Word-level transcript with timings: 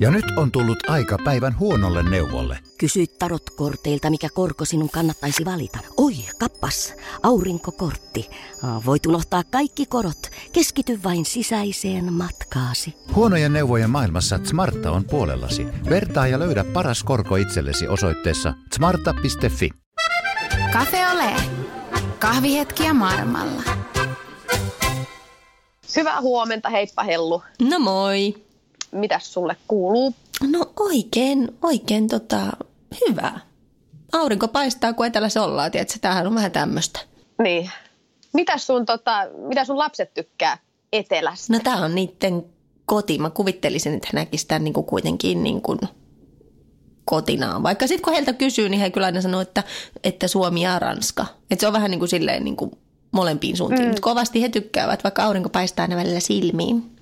Ja 0.00 0.10
nyt 0.10 0.24
on 0.36 0.52
tullut 0.52 0.90
aika 0.90 1.18
päivän 1.24 1.58
huonolle 1.58 2.02
neuvolle. 2.02 2.58
Kysy 2.78 3.06
tarotkorteilta, 3.06 4.10
mikä 4.10 4.28
korko 4.34 4.64
sinun 4.64 4.90
kannattaisi 4.90 5.44
valita. 5.44 5.78
Oi, 5.96 6.12
kappas, 6.38 6.94
aurinkokortti. 7.22 8.30
Voit 8.86 9.06
unohtaa 9.06 9.42
kaikki 9.50 9.86
korot. 9.86 10.30
Keskity 10.52 11.00
vain 11.04 11.24
sisäiseen 11.24 12.12
matkaasi. 12.12 12.94
Huonojen 13.14 13.52
neuvojen 13.52 13.90
maailmassa 13.90 14.40
Smarta 14.44 14.90
on 14.90 15.04
puolellasi. 15.04 15.66
Vertaa 15.90 16.26
ja 16.26 16.38
löydä 16.38 16.64
paras 16.64 17.04
korko 17.04 17.36
itsellesi 17.36 17.88
osoitteessa 17.88 18.54
smarta.fi. 18.74 19.70
Cafe 20.72 21.08
Ole. 21.08 21.34
Kahvihetkiä 22.18 22.94
maailmalla. 22.94 23.62
Hyvää 25.96 26.20
huomenta, 26.20 26.70
heippa 26.70 27.02
Hellu. 27.02 27.42
No 27.70 27.78
moi. 27.78 28.49
Mitäs 28.92 29.32
sulle 29.32 29.56
kuuluu? 29.68 30.14
No 30.50 30.72
oikein, 30.76 31.48
oikein 31.62 32.08
tota, 32.08 32.46
hyvä. 33.08 33.40
Aurinko 34.12 34.48
paistaa, 34.48 34.92
kun 34.92 35.06
etelässä 35.06 35.42
ollaan, 35.42 35.70
tiedätkö? 35.70 35.98
Tämähän 36.00 36.26
on 36.26 36.34
vähän 36.34 36.52
tämmöistä. 36.52 37.00
Niin. 37.42 37.70
Mitäs 38.32 38.66
sun, 38.66 38.86
tota, 38.86 39.26
mitä 39.48 39.64
sun 39.64 39.78
lapset 39.78 40.14
tykkää 40.14 40.58
etelästä? 40.92 41.52
No 41.52 41.60
tää 41.64 41.76
on 41.76 41.94
niiden 41.94 42.44
koti. 42.86 43.18
Mä 43.18 43.30
kuvittelisin, 43.30 43.94
että 43.94 44.08
he 44.12 44.18
näkisivät 44.18 44.48
tämän 44.48 44.64
niin 44.64 44.74
kuin 44.74 44.86
kuitenkin 44.86 45.42
niin 45.42 45.62
kuin 45.62 45.78
kotinaan. 47.04 47.62
Vaikka 47.62 47.86
sitten 47.86 48.04
kun 48.04 48.12
heiltä 48.12 48.32
kysyy, 48.32 48.68
niin 48.68 48.80
he 48.80 48.90
kyllä 48.90 49.06
aina 49.06 49.20
sanoo, 49.20 49.40
että, 49.40 49.62
että 50.04 50.28
Suomi 50.28 50.62
ja 50.62 50.78
Ranska. 50.78 51.26
Että 51.50 51.60
se 51.60 51.66
on 51.66 51.72
vähän 51.72 51.90
niin 51.90 51.98
kuin 51.98 52.08
silleen 52.08 52.44
niin 52.44 52.56
kuin 52.56 52.70
molempiin 53.12 53.56
suuntiin. 53.56 53.82
Mm. 53.82 53.86
Mutta 53.88 54.02
kovasti 54.02 54.42
he 54.42 54.48
tykkäävät, 54.48 55.04
vaikka 55.04 55.24
aurinko 55.24 55.48
paistaa 55.48 55.82
aina 55.82 55.96
välillä 55.96 56.20
silmiin. 56.20 56.99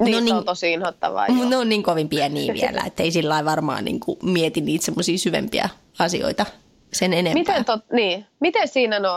Niin, 0.00 0.12
no, 0.12 0.18
se 0.18 0.24
niin, 0.24 0.34
on 0.34 0.44
tosi 0.44 0.72
inhottavaa. 0.72 1.26
Ne 1.28 1.56
on 1.56 1.68
niin 1.68 1.82
kovin 1.82 2.08
pieniä 2.08 2.54
vielä, 2.62 2.82
että 2.86 3.02
ei 3.02 3.10
sillä 3.10 3.44
varmaan 3.44 3.84
niin 3.84 4.00
kuin 4.00 4.18
mieti 4.22 4.60
niitä 4.60 4.84
semmoisia 4.84 5.18
syvempiä 5.18 5.68
asioita 5.98 6.46
sen 6.92 7.12
enempää. 7.12 7.34
Miten, 7.34 7.64
tot, 7.64 7.80
niin, 7.92 8.26
miten 8.40 8.68
siinä, 8.68 8.98
no 8.98 9.10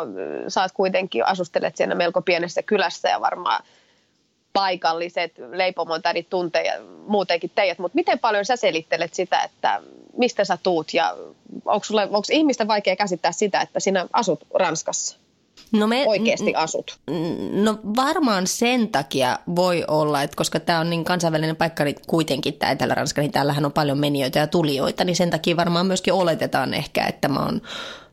sä 0.47 0.61
oot 0.61 0.71
kuitenkin, 0.71 1.25
asustelet 1.25 1.77
siinä 1.77 1.95
melko 1.95 2.21
pienessä 2.21 2.63
kylässä 2.63 3.09
ja 3.09 3.21
varmaan 3.21 3.63
paikalliset 4.53 5.33
leipomontarit 5.51 6.29
tuntee 6.29 6.63
ja 6.63 6.73
muutenkin 7.07 7.51
teidät, 7.55 7.79
mutta 7.79 7.95
miten 7.95 8.19
paljon 8.19 8.45
sä 8.45 8.55
selittelet 8.55 9.13
sitä, 9.13 9.41
että 9.41 9.81
mistä 10.17 10.45
sä 10.45 10.57
tuut 10.63 10.93
ja 10.93 11.15
onko, 11.65 11.83
sulle, 11.83 12.03
onko 12.03 12.21
ihmisten 12.31 12.67
vaikea 12.67 12.95
käsittää 12.95 13.31
sitä, 13.31 13.61
että 13.61 13.79
sinä 13.79 14.07
asut 14.13 14.39
Ranskassa? 14.53 15.17
No 15.71 15.87
me, 15.87 16.05
oikeasti 16.07 16.55
asut? 16.55 16.99
No 17.51 17.79
varmaan 17.95 18.47
sen 18.47 18.87
takia 18.87 19.39
voi 19.55 19.85
olla, 19.87 20.21
että 20.21 20.35
koska 20.35 20.59
tämä 20.59 20.79
on 20.79 20.89
niin 20.89 21.05
kansainvälinen 21.05 21.55
paikka, 21.55 21.83
niin 21.83 21.95
kuitenkin 22.07 22.53
tämä 22.53 22.71
Etelä-Ranska, 22.71 23.21
niin 23.21 23.31
täällähän 23.31 23.65
on 23.65 23.71
paljon 23.71 23.97
menijöitä 23.97 24.39
ja 24.39 24.47
tulijoita, 24.47 25.03
niin 25.03 25.15
sen 25.15 25.29
takia 25.29 25.57
varmaan 25.57 25.85
myöskin 25.85 26.13
oletetaan 26.13 26.73
ehkä, 26.73 27.05
että 27.07 27.27
mä 27.27 27.39
oon 27.45 27.61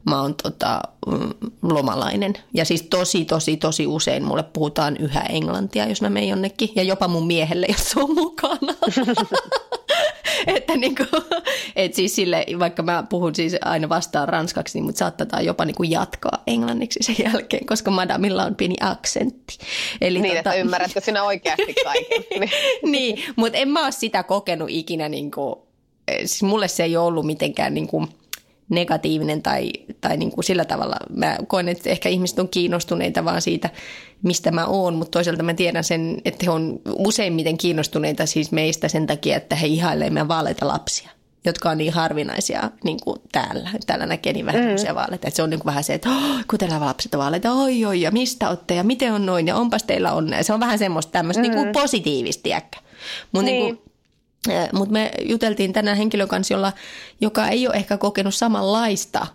mä 0.07 0.21
oon 0.21 0.35
tota, 0.43 0.81
mm, 1.07 1.31
lomalainen. 1.63 2.35
Ja 2.55 2.65
siis 2.65 2.83
tosi, 2.83 3.25
tosi, 3.25 3.57
tosi 3.57 3.87
usein 3.87 4.25
mulle 4.25 4.43
puhutaan 4.43 4.97
yhä 4.97 5.21
englantia, 5.21 5.89
jos 5.89 6.03
mä 6.03 6.11
menen 6.11 6.29
jonnekin. 6.29 6.71
Ja 6.75 6.83
jopa 6.83 7.09
mun 7.09 7.27
miehelle, 7.27 7.67
jos 7.73 7.91
se 7.91 8.01
on 8.01 8.15
mukana. 8.15 8.75
että 10.57 10.77
niinku, 10.77 11.05
et 11.77 11.95
siis 11.95 12.17
sille, 12.17 12.47
vaikka 12.59 12.83
mä 12.83 13.05
puhun 13.09 13.35
siis 13.35 13.57
aina 13.61 13.89
vastaan 13.89 14.29
ranskaksi, 14.29 14.79
niin 14.79 14.85
mut 14.85 14.97
saattaa 14.97 15.41
jopa 15.41 15.65
niinku 15.65 15.83
jatkaa 15.83 16.43
englanniksi 16.47 16.99
sen 17.03 17.17
jälkeen, 17.25 17.67
koska 17.67 17.91
madamilla 17.91 18.45
on 18.45 18.55
pieni 18.55 18.77
aksentti. 18.81 19.59
Eli 20.01 20.21
niin, 20.21 20.37
tota... 20.37 20.51
että 20.51 20.61
ymmärrätkö 20.61 21.01
sinä 21.01 21.23
oikeasti 21.23 21.75
kaiken. 21.85 22.25
niin, 22.41 22.51
niin 22.83 23.25
mutta 23.37 23.59
en 23.59 23.69
mä 23.69 23.83
ole 23.83 23.93
sitä 23.93 24.23
kokenut 24.23 24.71
ikinä, 24.71 25.09
niinku, 25.09 25.67
siis 26.19 26.43
mulle 26.43 26.69
se 26.69 26.85
ei 26.85 26.97
ole 26.97 27.07
ollut 27.07 27.27
mitenkään 27.27 27.75
niinku, 27.75 28.09
negatiivinen 28.69 29.43
tai, 29.43 29.73
tai 30.01 30.17
niin 30.17 30.31
kuin 30.31 30.45
sillä 30.45 30.65
tavalla. 30.65 30.97
Mä 31.11 31.37
koen, 31.47 31.69
että 31.69 31.91
ehkä 31.91 32.09
ihmiset 32.09 32.39
on 32.39 32.49
kiinnostuneita 32.49 33.25
vaan 33.25 33.43
siitä, 33.43 33.71
mistä 34.23 34.51
mä 34.51 34.67
oon, 34.67 34.95
mutta 34.95 35.11
toisaalta 35.11 35.43
mä 35.43 35.55
tiedän 35.55 35.85
sen, 35.85 36.19
että 36.25 36.47
he 36.47 36.51
on 36.51 36.81
useimmiten 36.99 37.59
kiinnostuneita 37.59 38.27
siis 38.27 38.53
meistä 38.53 38.89
sen 38.89 39.07
takia, 39.07 39.37
että 39.37 39.57
he 39.57 39.67
ihailevat 39.67 40.13
meidän 40.13 40.29
vaaleita 40.29 40.69
lapsia 40.69 41.11
jotka 41.47 41.71
on 41.71 41.79
niin 41.79 41.93
harvinaisia 41.93 42.71
niin 42.85 43.01
kuin 43.05 43.21
täällä. 43.33 43.71
Täällä 43.87 44.07
näkee 44.07 44.33
niin 44.33 44.47
vähän 44.47 44.63
mm. 44.65 44.95
vaaleita, 44.95 45.29
että 45.29 45.37
se 45.37 45.43
on 45.43 45.51
niin 45.51 45.61
kuin 45.61 45.67
vähän 45.67 45.85
se, 45.85 45.95
että 45.95 46.09
oh, 46.09 46.45
kun 46.51 46.59
teillä 46.59 46.81
lapset 46.81 47.15
on 47.15 47.19
vaaleita, 47.19 47.53
oi 47.53 47.85
oi, 47.85 48.01
ja 48.01 48.11
mistä 48.11 48.49
olette, 48.49 48.75
ja 48.75 48.85
miten 48.85 49.13
on 49.13 49.27
noin, 49.27 49.47
ja 49.47 49.57
onpas 49.57 49.83
teillä 49.83 50.13
onnea. 50.13 50.43
Se 50.43 50.53
on 50.53 50.61
vähän 50.61 50.79
semmoista 50.79 51.13
tämmöistä 51.13 51.43
mm. 51.43 51.49
niin 51.49 51.55
kuin 51.55 51.73
positiivista, 51.73 52.49
Mutta 53.33 53.51
niin. 53.51 53.65
niin 53.65 53.81
mutta 54.73 54.93
me 54.93 55.11
juteltiin 55.25 55.73
tänään 55.73 55.97
henkilön 55.97 56.29
kanssa, 56.29 56.55
jolla, 56.55 56.73
joka 57.21 57.49
ei 57.49 57.67
ole 57.67 57.77
ehkä 57.77 57.99
kokenut 57.99 58.35
samanlaista 58.35 59.27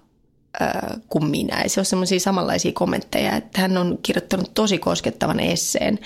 kuin 1.10 1.26
minä. 1.26 1.64
Se 1.68 1.80
ole 1.80 1.86
semmoisia 1.86 2.20
samanlaisia 2.20 2.72
kommentteja, 2.74 3.36
että 3.36 3.62
hän 3.62 3.78
on 3.78 4.00
kirjoittanut 4.04 4.54
tosi 4.54 4.78
koskettavan 4.78 5.40
esseen, 5.40 6.00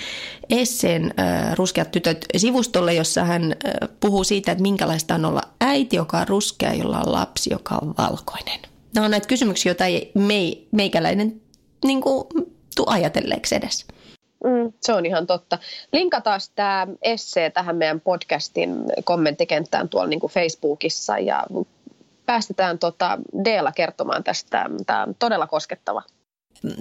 esseen 0.49 1.13
Ruskeat 1.55 1.91
tytöt 1.91 2.25
sivustolle, 2.37 2.93
jossa 2.93 3.23
hän 3.23 3.55
puhuu 3.99 4.23
siitä, 4.23 4.51
että 4.51 4.61
minkälaista 4.61 5.15
on 5.15 5.25
olla 5.25 5.41
äiti, 5.61 5.95
joka 5.95 6.17
on 6.17 6.27
ruskea, 6.27 6.73
jolla 6.73 6.99
on 6.99 7.11
lapsi, 7.11 7.49
joka 7.49 7.79
on 7.81 7.93
valkoinen. 7.97 8.59
Nämä 8.95 9.05
on 9.05 9.11
näitä 9.11 9.27
kysymyksiä, 9.27 9.69
joita 9.69 9.85
ei 9.85 10.11
meikäläinen 10.71 11.41
niin 11.85 12.01
kuin, 12.01 12.23
tuu 12.75 12.85
ajatelleeksi 12.89 13.55
edes. 13.55 13.85
Mm, 14.43 14.73
se 14.81 14.93
on 14.93 15.05
ihan 15.05 15.27
totta. 15.27 15.57
Linkataan 15.93 16.39
tämä 16.55 16.87
essee 17.01 17.49
tähän 17.49 17.75
meidän 17.75 18.01
podcastin 18.01 18.75
kommenttikenttään 19.03 19.89
tuolla 19.89 20.07
niin 20.07 20.19
kuin 20.19 20.33
Facebookissa 20.33 21.17
ja 21.17 21.45
päästetään 22.25 22.79
tota 22.79 23.17
Deela 23.45 23.71
kertomaan 23.71 24.23
tästä. 24.23 24.69
Tämä 24.85 25.03
on 25.03 25.15
todella 25.19 25.47
koskettava. 25.47 26.03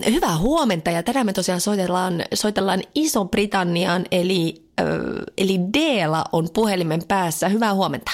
Hyvää 0.07 0.37
huomenta 0.37 0.91
ja 0.91 1.03
tänään 1.03 1.27
me 1.27 1.33
tosiaan 1.33 1.61
soitellaan, 1.61 2.23
soitellaan 2.35 2.83
Iso-Britanniaan 2.95 4.05
eli, 4.11 4.65
äh, 4.81 4.87
eli 5.39 5.61
Deela 5.73 6.25
on 6.33 6.49
puhelimen 6.55 7.03
päässä. 7.09 7.49
Hyvää 7.49 7.75
huomenta. 7.75 8.11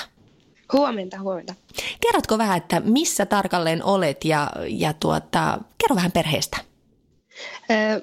Huomenta, 0.72 1.19
huomenta. 1.21 1.55
Kerrotko 2.01 2.39
vähän, 2.39 2.57
että 2.57 2.81
missä 2.81 3.27
tarkalleen 3.27 3.84
olet 3.84 4.25
ja, 4.25 4.51
ja 4.69 4.93
tuota, 4.93 5.59
kerro 5.78 5.97
vähän 5.97 6.12
perheestä. 6.12 6.69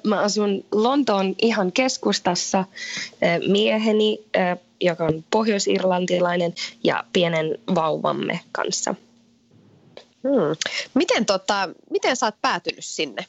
Mä 0.04 0.20
asun 0.20 0.64
Lontoon 0.72 1.34
ihan 1.42 1.72
keskustassa 1.72 2.64
mieheni, 3.48 4.18
joka 4.80 5.04
on 5.04 5.24
pohjois-irlantilainen, 5.30 6.54
ja 6.84 7.04
pienen 7.12 7.58
vauvamme 7.74 8.40
kanssa. 8.52 8.94
Hmm. 10.22 10.56
Miten, 10.94 11.26
tota, 11.26 11.68
miten 11.90 12.16
sä 12.16 12.26
oot 12.26 12.34
päätynyt 12.42 12.84
sinne? 12.84 13.26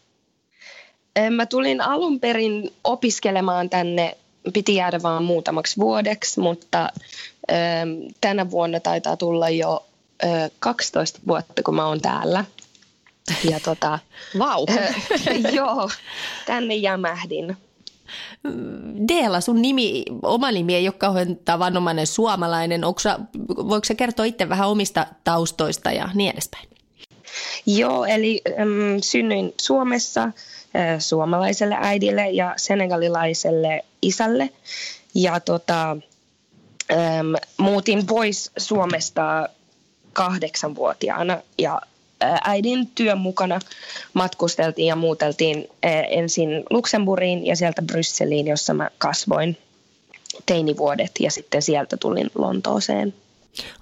Mä 1.29 1.45
tulin 1.45 1.81
alun 1.81 2.19
perin 2.19 2.73
opiskelemaan 2.83 3.69
tänne, 3.69 4.17
piti 4.53 4.75
jäädä 4.75 5.01
vain 5.01 5.23
muutamaksi 5.23 5.77
vuodeksi, 5.77 6.39
mutta 6.39 6.89
tänä 8.21 8.51
vuonna 8.51 8.79
taitaa 8.79 9.17
tulla 9.17 9.49
jo 9.49 9.85
12 10.59 11.19
vuotta, 11.27 11.63
kun 11.63 11.75
mä 11.75 11.87
oon 11.87 12.01
täällä– 12.01 12.45
ja 13.51 13.59
tota, 13.59 13.99
Vau. 14.39 14.65
joo, 15.57 15.89
tänne 16.45 16.75
jämähdin. 16.75 17.57
Deela, 19.07 19.41
sun 19.41 19.61
nimi, 19.61 20.05
oma 20.23 20.51
nimi 20.51 20.75
ei 20.75 20.87
ole 20.87 20.93
kauhean 20.93 21.35
tavanomainen 21.35 22.07
suomalainen. 22.07 22.83
Onko 22.83 22.99
sä, 22.99 23.19
voiko 23.47 23.85
sä 23.85 23.95
kertoa 23.95 24.25
itse 24.25 24.49
vähän 24.49 24.69
omista 24.69 25.05
taustoista 25.23 25.91
ja 25.91 26.09
niin 26.13 26.33
edespäin? 26.33 26.69
Joo, 27.65 28.05
eli 28.05 28.41
äm, 28.59 29.01
synnyin 29.01 29.53
Suomessa 29.61 30.23
äh, 30.23 30.31
suomalaiselle 30.99 31.77
äidille 31.81 32.29
ja 32.29 32.53
senegalilaiselle 32.57 33.85
isälle. 34.01 34.49
Ja 35.15 35.39
tota, 35.39 35.91
äm, 35.91 37.33
muutin 37.57 38.05
pois 38.05 38.51
Suomesta 38.57 39.49
kahdeksanvuotiaana 40.13 41.41
ja 41.57 41.81
äidin 42.21 42.91
työn 42.95 43.17
mukana 43.17 43.59
matkusteltiin 44.13 44.87
ja 44.87 44.95
muuteltiin 44.95 45.67
ensin 46.09 46.49
Luxemburgiin 46.69 47.45
ja 47.45 47.55
sieltä 47.55 47.81
Brysseliin, 47.81 48.47
jossa 48.47 48.73
mä 48.73 48.89
kasvoin 48.97 49.57
teinivuodet 50.45 51.11
ja 51.19 51.31
sitten 51.31 51.61
sieltä 51.61 51.97
tulin 51.97 52.31
Lontooseen. 52.35 53.13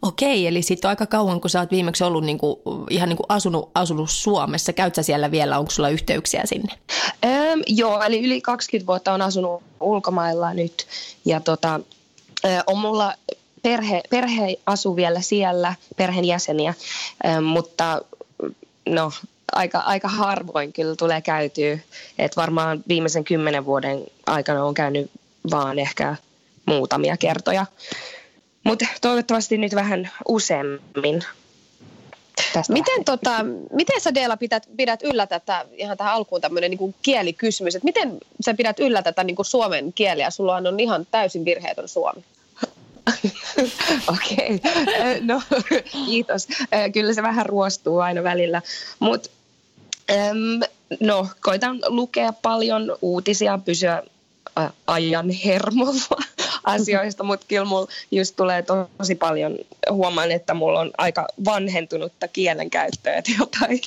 Okei, 0.01 0.47
eli 0.47 0.61
sitten 0.61 0.87
on 0.87 0.89
aika 0.89 1.05
kauan, 1.05 1.41
kun 1.41 1.49
sä 1.49 1.59
oot 1.59 1.71
viimeksi 1.71 2.03
ollut 2.03 2.23
niinku, 2.23 2.61
ihan 2.89 3.09
niinku 3.09 3.23
asunut, 3.29 3.69
asunut 3.75 4.09
Suomessa. 4.09 4.73
Käyt 4.73 4.95
sä 4.95 5.03
siellä 5.03 5.31
vielä, 5.31 5.59
onko 5.59 5.71
sulla 5.71 5.89
yhteyksiä 5.89 6.41
sinne? 6.45 6.73
Öö, 7.25 7.55
joo, 7.67 8.01
eli 8.01 8.25
yli 8.25 8.41
20 8.41 8.87
vuotta 8.87 9.13
on 9.13 9.21
asunut 9.21 9.63
ulkomailla 9.79 10.53
nyt. 10.53 10.87
Ja 11.25 11.39
tota, 11.39 11.79
on 12.67 12.77
mulla 12.77 13.13
perhe, 13.61 14.01
perhe 14.09 14.55
asuu 14.65 14.95
vielä 14.95 15.21
siellä, 15.21 15.75
perheenjäseniä, 15.95 16.73
mutta 17.41 18.01
no 18.87 19.11
aika, 19.51 19.79
aika 19.79 20.07
harvoin 20.07 20.73
kyllä 20.73 20.95
tulee 20.95 21.21
käytyä. 21.21 21.79
että 22.17 22.41
varmaan 22.41 22.83
viimeisen 22.87 23.23
kymmenen 23.23 23.65
vuoden 23.65 24.05
aikana 24.25 24.65
on 24.65 24.73
käynyt 24.73 25.11
vaan 25.51 25.79
ehkä 25.79 26.15
muutamia 26.65 27.17
kertoja. 27.17 27.65
Mutta 28.63 28.85
toivottavasti 29.01 29.57
nyt 29.57 29.75
vähän 29.75 30.09
useammin. 30.27 31.23
Tästä 32.53 32.73
miten, 32.73 33.05
tota, 33.05 33.45
miten 33.73 34.01
sä 34.01 34.13
Deela 34.13 34.37
pidät, 34.37 34.69
pidät 34.77 35.03
yllä 35.03 35.27
tätä, 35.27 35.65
ihan 35.73 35.97
tähän 35.97 36.13
alkuun 36.13 36.41
tämmöinen 36.41 36.71
niin 36.71 36.95
kielikysymys, 37.01 37.75
että 37.75 37.85
miten 37.85 38.17
sä 38.45 38.53
pidät 38.53 38.79
yllä 38.79 39.01
tätä 39.01 39.23
niin 39.23 39.35
kuin 39.35 39.45
suomen 39.45 39.93
kieliä? 39.93 40.29
Sulla 40.29 40.55
on 40.55 40.79
ihan 40.79 41.07
täysin 41.11 41.45
virheetön 41.45 41.87
suomi. 41.87 42.23
Okei, 44.13 44.62
no 45.21 45.42
kiitos. 46.06 46.48
Kyllä 46.94 47.13
se 47.13 47.24
vähän 47.24 47.45
ruostuu 47.45 48.00
aina 48.00 48.24
välillä, 48.24 48.62
mutta 49.00 49.30
no 51.00 51.27
koitan 51.42 51.80
lukea 51.88 52.33
paljon 52.33 52.98
uutisia, 53.01 53.59
pysyä 53.65 54.04
ajan 54.88 55.30
hermolla 55.30 56.21
asioista, 56.63 57.24
mutta 57.24 57.45
kyllä 57.50 57.65
mulla 57.65 57.88
just 58.12 58.36
tulee 58.36 58.63
tosi 58.98 59.15
paljon, 59.15 59.57
huomaan, 59.92 60.31
että 60.31 60.54
mulla 60.54 60.80
on 60.80 60.92
aika 60.98 61.27
vanhentunutta 61.45 62.27
kielenkäyttöä, 62.27 63.15
että 63.15 63.31
jotain, 63.39 63.81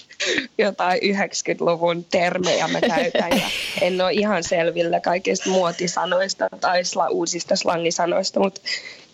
jotain 0.59 1.01
90-luvun 1.03 2.05
termejä 2.05 2.69
mä 2.69 2.81
käytän 2.81 3.31
ja 3.31 3.51
en 3.81 4.01
ole 4.01 4.13
ihan 4.13 4.45
selvillä 4.45 5.01
kaikista 5.01 5.51
muotisanoista 5.51 6.49
tai 6.61 6.85
sla, 6.85 7.09
uusista 7.09 7.57
slangisanoista, 7.57 8.41
mutta 8.41 8.61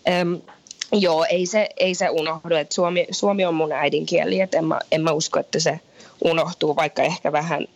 äm, 0.08 0.40
joo, 0.92 1.26
ei 1.30 1.46
se, 1.46 1.68
ei 1.76 1.94
se 1.94 2.08
unohdu, 2.08 2.54
että 2.54 2.74
suomi, 2.74 3.06
suomi 3.10 3.44
on 3.44 3.54
mun 3.54 3.72
äidinkieli, 3.72 4.40
että 4.40 4.58
en 4.58 4.64
mä, 4.64 4.78
en 4.92 5.02
mä 5.02 5.10
usko, 5.12 5.40
että 5.40 5.60
se 5.60 5.80
unohtuu, 6.24 6.76
vaikka 6.76 7.02
ehkä 7.02 7.32
vähän 7.32 7.66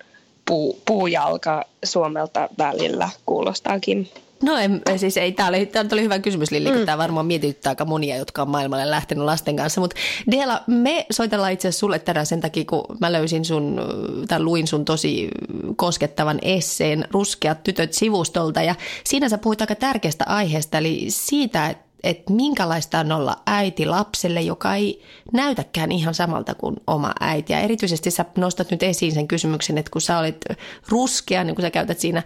puu, 0.44 0.80
puujalka 0.84 1.64
Suomelta 1.84 2.48
välillä 2.58 3.08
kuulostaakin. 3.26 4.10
No 4.42 4.56
en, 4.56 4.82
siis 4.96 5.16
ei, 5.16 5.32
tämä 5.32 5.48
oli, 5.48 5.70
oli 5.92 6.02
hyvä 6.02 6.18
kysymys 6.18 6.50
Lilli, 6.50 6.70
mm. 6.70 6.76
kun 6.76 6.86
tämä 6.86 6.98
varmaan 6.98 7.26
mietityttää 7.26 7.70
aika 7.70 7.84
monia, 7.84 8.16
jotka 8.16 8.42
on 8.42 8.50
maailmalle 8.50 8.90
lähtenyt 8.90 9.24
lasten 9.24 9.56
kanssa. 9.56 9.80
Mutta 9.80 9.96
Dela, 10.30 10.62
me 10.66 11.06
soitellaan 11.10 11.52
itse 11.52 11.68
asiassa 11.68 11.80
sulle 11.80 11.98
tänään 11.98 12.26
sen 12.26 12.40
takia, 12.40 12.64
kun 12.64 12.84
mä 13.00 13.12
löysin 13.12 13.44
sun, 13.44 13.80
tai 14.28 14.42
luin 14.42 14.66
sun 14.66 14.84
tosi 14.84 15.28
koskettavan 15.76 16.38
esseen 16.42 17.04
Ruskeat 17.10 17.62
tytöt 17.62 17.92
sivustolta. 17.92 18.62
Ja 18.62 18.74
siinä 19.04 19.28
sä 19.28 19.38
puhuit 19.38 19.60
aika 19.60 19.74
tärkeästä 19.74 20.24
aiheesta, 20.28 20.78
eli 20.78 21.06
siitä, 21.08 21.68
että 21.68 21.89
että 22.02 22.32
minkälaista 22.32 22.98
on 22.98 23.12
olla 23.12 23.36
äiti 23.46 23.86
lapselle, 23.86 24.40
joka 24.40 24.74
ei 24.74 25.02
näytäkään 25.32 25.92
ihan 25.92 26.14
samalta 26.14 26.54
kuin 26.54 26.76
oma 26.86 27.12
äiti. 27.20 27.52
Ja 27.52 27.60
erityisesti 27.60 28.10
sä 28.10 28.24
nostat 28.36 28.70
nyt 28.70 28.82
esiin 28.82 29.12
sen 29.12 29.28
kysymyksen, 29.28 29.78
että 29.78 29.90
kun 29.90 30.00
sä 30.00 30.18
olet 30.18 30.44
ruskea, 30.88 31.44
niin 31.44 31.54
kun 31.54 31.62
sä 31.62 31.70
käytät 31.70 31.98
siinä 31.98 32.22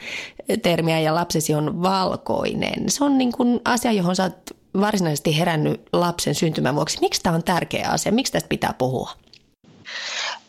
termiä 0.63 1.01
ja 1.01 1.15
lapsesi 1.15 1.55
on 1.55 1.83
valkoinen. 1.83 2.91
Se 2.91 3.05
on 3.05 3.19
niin 3.19 3.33
kuin 3.33 3.61
asia, 3.65 3.93
johon 3.93 4.17
sä 4.17 4.23
oot 4.23 4.51
varsinaisesti 4.81 5.39
herännyt 5.39 5.81
lapsen 5.93 6.35
syntymän 6.35 6.75
vuoksi. 6.75 7.01
Miksi 7.01 7.23
tämä 7.23 7.37
on 7.37 7.45
tärkeä 7.45 7.89
asia? 7.89 8.13
Miksi 8.13 8.33
tästä 8.33 8.49
pitää 8.49 8.75
puhua? 8.79 9.11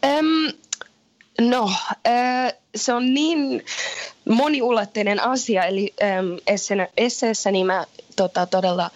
Um, 0.06 0.52
no, 1.50 1.72
se 2.76 2.94
on 2.94 3.14
niin 3.14 3.66
moniulotteinen 4.30 5.24
asia. 5.24 5.66
Eli 5.66 5.94
ähm, 6.04 6.26
esseessäni 6.98 7.64
mä 7.64 7.86
tota, 8.16 8.46
todella 8.46 8.92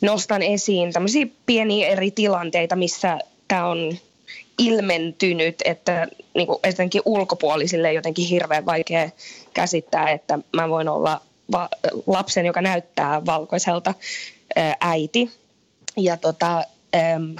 nostan 0.00 0.42
esiin 0.42 0.92
tämmöisiä 0.92 1.26
pieniä 1.46 1.88
eri 1.88 2.10
tilanteita, 2.10 2.76
missä 2.76 3.18
tämä 3.48 3.66
on 3.66 3.98
ilmentynyt, 4.58 5.56
että 5.64 6.06
niin 6.34 6.46
kuin 6.46 6.58
etenkin 6.62 7.02
ulkopuolisille 7.04 7.92
jotenkin 7.92 8.28
hirveän 8.28 8.66
vaikea 8.66 9.10
käsittää, 9.54 10.10
että 10.10 10.38
mä 10.56 10.68
voin 10.68 10.88
olla 10.88 11.20
va- 11.52 11.68
lapsen, 12.06 12.46
joka 12.46 12.62
näyttää 12.62 13.26
valkoiselta 13.26 13.94
ää, 14.56 14.76
äiti. 14.80 15.30
Ja 15.96 16.16
tota, 16.16 16.64
äm, 16.94 17.36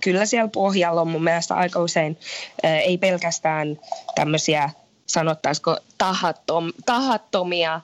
kyllä 0.00 0.26
siellä 0.26 0.48
pohjalla 0.48 1.00
on 1.00 1.08
mun 1.08 1.24
mielestä 1.24 1.54
aika 1.54 1.80
usein 1.80 2.18
ää, 2.62 2.80
ei 2.80 2.98
pelkästään 2.98 3.80
tämmöisiä 4.14 4.70
sanottaisiko 5.06 5.76
tahattom, 5.98 6.72
tahattomia 6.86 7.80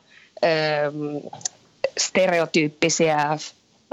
stereotyyppisiä 1.98 3.38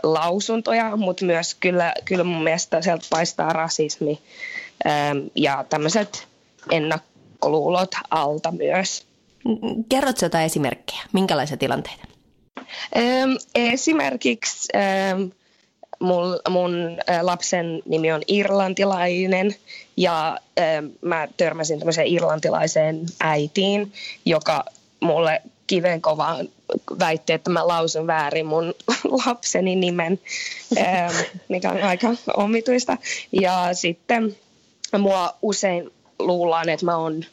lausuntoja, 0.04 0.96
mutta 0.96 1.26
myös 1.26 1.56
kyllä, 1.56 1.94
kyllä 2.06 2.24
mun 2.24 2.44
mielestä 2.44 2.82
sieltä 2.82 3.06
paistaa 3.10 3.54
rasismi 3.54 4.20
ähm, 4.88 5.18
ja 5.36 5.66
tämmöiset 5.70 6.28
ennakkoluulot 6.72 7.92
alta 8.10 8.52
myös. 8.52 9.06
Kerrotko 9.90 10.26
jotain 10.26 10.46
esimerkkejä? 10.46 11.02
Minkälaisia 11.14 11.58
tilanteita? 11.58 12.08
Ähm, 12.98 13.32
esimerkiksi 13.56 14.70
ähm, 14.76 15.22
mun, 16.00 16.40
mun 16.50 16.98
lapsen 17.22 17.82
nimi 17.86 18.12
on 18.12 18.22
irlantilainen 18.28 19.56
ja 19.98 20.38
mä 21.02 21.28
törmäsin 21.38 21.80
tämmöiseen 21.80 22.08
irlantilaiseen 22.08 23.06
äitiin, 23.20 23.94
joka 24.26 24.66
mulle 25.00 25.42
kiven 25.74 26.02
kovaan 26.02 26.50
väitti, 27.00 27.34
että 27.34 27.50
mä 27.50 27.68
lausun 27.68 28.08
väärin 28.08 28.46
mun 28.46 28.74
lapseni 29.26 29.76
nimen, 29.76 30.20
ähm, 30.78 31.16
mikä 31.50 31.72
on 31.72 31.84
aika 31.84 32.08
omituista. 32.38 32.98
Ja 33.42 33.70
sitten 33.74 34.36
mua 35.00 35.34
usein 35.42 35.92
luullaan, 36.20 36.70
että 36.70 36.86
mä 36.86 36.98
oon 36.98 37.26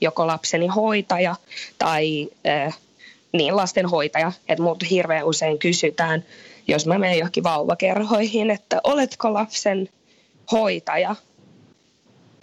joko 0.00 0.26
lapseni 0.26 0.66
hoitaja 0.66 1.36
tai 1.78 2.28
äh, 2.46 2.78
niin 3.32 3.56
lastenhoitaja, 3.56 4.32
että 4.48 4.62
mut 4.62 4.90
hirveän 4.90 5.26
usein 5.26 5.58
kysytään, 5.58 6.24
jos 6.68 6.86
mä 6.86 6.98
menen 6.98 7.18
johonkin 7.18 7.44
vauvakerhoihin, 7.44 8.50
että 8.50 8.80
oletko 8.84 9.32
lapsen 9.32 9.88
hoitaja, 10.52 11.16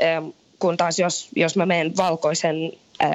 ähm, 0.01 0.27
kun 0.59 0.77
taas 0.77 0.99
jos, 0.99 1.29
jos 1.35 1.57
mä 1.57 1.65
menen 1.65 1.97
valkoisen 1.97 2.71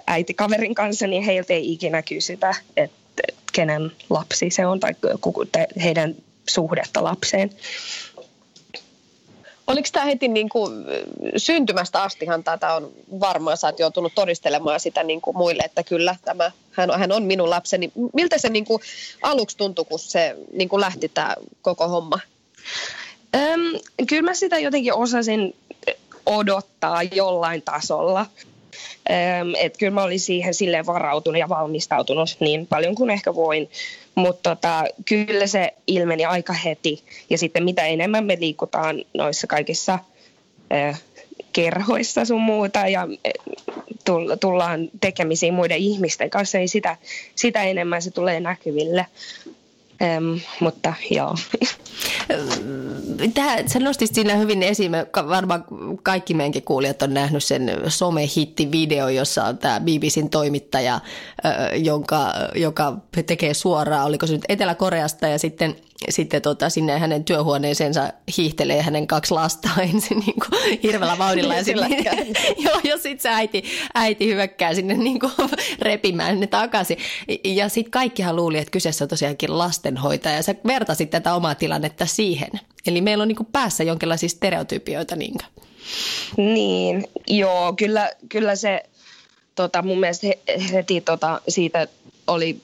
äitikaverin 0.07 0.75
kanssa, 0.75 1.07
niin 1.07 1.23
heiltä 1.23 1.53
ei 1.53 1.73
ikinä 1.73 2.03
kysytä, 2.03 2.55
että 2.77 3.23
kenen 3.53 3.93
lapsi 4.11 4.51
se 4.51 4.67
on 4.67 4.81
tai 4.81 4.95
heidän 5.83 6.15
suhdetta 6.49 7.05
lapseen. 7.05 7.51
Oliko 9.67 9.89
tämä 9.93 10.05
heti 10.05 10.29
niin 10.29 10.49
kuin 10.49 10.85
syntymästä 11.37 12.03
astihan 12.03 12.45
tätä 12.45 12.75
on 12.75 12.93
varmaan, 13.21 13.57
sä 13.57 13.67
oot 13.67 13.79
joutunut 13.79 14.13
todistelemaan 14.15 14.81
sitä 14.81 15.03
niin 15.03 15.21
kuin 15.21 15.37
muille, 15.37 15.63
että 15.63 15.83
kyllä 15.83 16.17
tämä, 16.25 16.51
hän 16.73 16.91
on, 16.91 16.99
hän 16.99 17.13
on 17.13 17.23
minun 17.23 17.51
lapseni. 17.51 17.93
Miltä 18.15 18.39
se 18.39 18.49
niin 18.49 18.65
kuin 18.65 18.83
aluksi 19.23 19.57
tuntui, 19.57 19.85
kun 19.85 19.99
se 19.99 20.37
niin 20.53 20.69
kuin 20.69 20.81
lähti 20.81 21.09
tämä 21.09 21.35
koko 21.63 21.89
homma? 21.89 22.21
Öm, 23.37 23.61
kyllä 24.09 24.23
mä 24.23 24.35
sitä 24.35 24.59
jotenkin 24.59 24.95
osasin 24.95 25.57
odottaa 26.27 27.03
jollain 27.03 27.63
tasolla. 27.63 28.27
Että 29.59 29.79
kyllä 29.79 29.93
mä 29.93 30.03
olin 30.03 30.21
siihen 30.21 30.55
silleen 30.55 30.87
varautunut 30.87 31.39
ja 31.39 31.49
valmistautunut 31.49 32.37
niin 32.41 32.67
paljon 32.67 32.95
kuin 32.95 33.11
ehkä 33.11 33.35
voin. 33.35 33.71
Mutta 34.15 34.51
tota, 34.51 34.85
kyllä 35.05 35.47
se 35.47 35.75
ilmeni 35.87 36.25
aika 36.25 36.53
heti. 36.53 37.03
Ja 37.31 37.39
sitten 37.39 37.65
mitä 37.65 37.87
enemmän 37.87 38.25
me 38.25 38.37
liikutaan 38.41 39.05
noissa 39.15 39.47
kaikissa 39.47 39.99
kerhoissa 41.53 42.25
sun 42.25 42.41
muuta 42.41 42.89
ja 42.89 43.03
äh, 43.03 44.39
tullaan 44.41 44.91
tekemisiin 45.01 45.55
muiden 45.55 45.79
ihmisten 45.79 46.31
kanssa, 46.31 46.59
niin 46.59 46.69
sitä, 46.69 46.97
sitä 47.35 47.63
enemmän 47.63 48.03
se 48.03 48.11
tulee 48.11 48.41
näkyville. 48.41 49.07
Ähm, 50.03 50.35
mutta 50.61 50.95
joo. 51.11 51.35
Tämä, 53.35 53.57
sä 53.67 53.79
nostit 53.79 54.15
siinä 54.15 54.37
hyvin 54.37 54.63
esiin, 54.63 54.93
varmaan 55.29 55.65
kaikki 56.03 56.35
meidänkin 56.35 56.63
kuulijat 56.63 57.03
on 57.03 57.15
nähnyt 57.15 57.45
sen 57.45 57.71
somehitti-video, 57.89 59.09
jossa 59.09 59.45
on 59.45 59.59
tämä 59.59 59.81
BBCn 59.81 60.31
toimittaja, 60.31 61.01
jonka, 61.77 62.33
joka 62.55 62.97
tekee 63.27 63.55
suoraan, 63.55 64.07
oliko 64.07 64.27
se 64.27 64.33
nyt 64.33 64.45
Etelä-Koreasta 64.49 65.29
ja 65.29 65.39
sitten– 65.39 65.77
sitten 66.09 66.43
tota, 66.43 66.71
sinne 66.71 66.99
hänen 66.99 67.25
työhuoneeseensa 67.25 68.13
hiihtelee 68.37 68.83
hänen 68.83 69.07
kaksi 69.07 69.35
lasta 69.35 69.69
ensin 69.95 70.19
niin 70.19 70.35
kuin 70.49 70.81
hirveällä 70.83 71.19
vauhdilla. 71.19 71.55
ja 71.55 71.65
sitten, 71.65 72.05
joo, 72.65 72.81
ja 72.85 72.97
sitten 72.97 73.21
se 73.21 73.29
äiti, 73.29 73.65
äiti 73.95 74.27
hyökkää 74.27 74.75
sinne 74.75 74.95
niin 74.95 75.21
kuin 75.21 75.33
repimään 75.81 76.41
ne 76.41 76.47
takaisin. 76.47 76.99
Ja 77.45 77.69
sitten 77.69 77.91
kaikkihan 77.91 78.37
luuli, 78.37 78.59
että 78.59 78.71
kyseessä 78.71 79.05
on 79.05 79.09
tosiaankin 79.09 79.59
lastenhoitaja. 79.59 80.37
Ja 80.37 80.43
sä 80.43 80.55
vertasit 80.67 81.11
tätä 81.11 81.35
omaa 81.35 81.55
tilannetta 81.55 82.07
siihen. 82.07 82.51
Eli 82.87 83.01
meillä 83.01 83.23
on 83.23 83.29
niin 83.29 83.37
kuin 83.37 83.49
päässä 83.53 83.85
jonkinlaisia 83.85 84.29
stereotypioita. 84.29 85.17
Niinkö? 85.17 85.45
Niin, 86.37 87.09
joo, 87.27 87.73
kyllä, 87.73 88.11
kyllä 88.29 88.57
se 88.57 88.83
tota, 89.55 89.83
mun 89.83 90.01
mielestä 90.01 90.27
heti 90.73 91.01
tota, 91.01 91.41
siitä 91.49 91.89
oli 92.27 92.61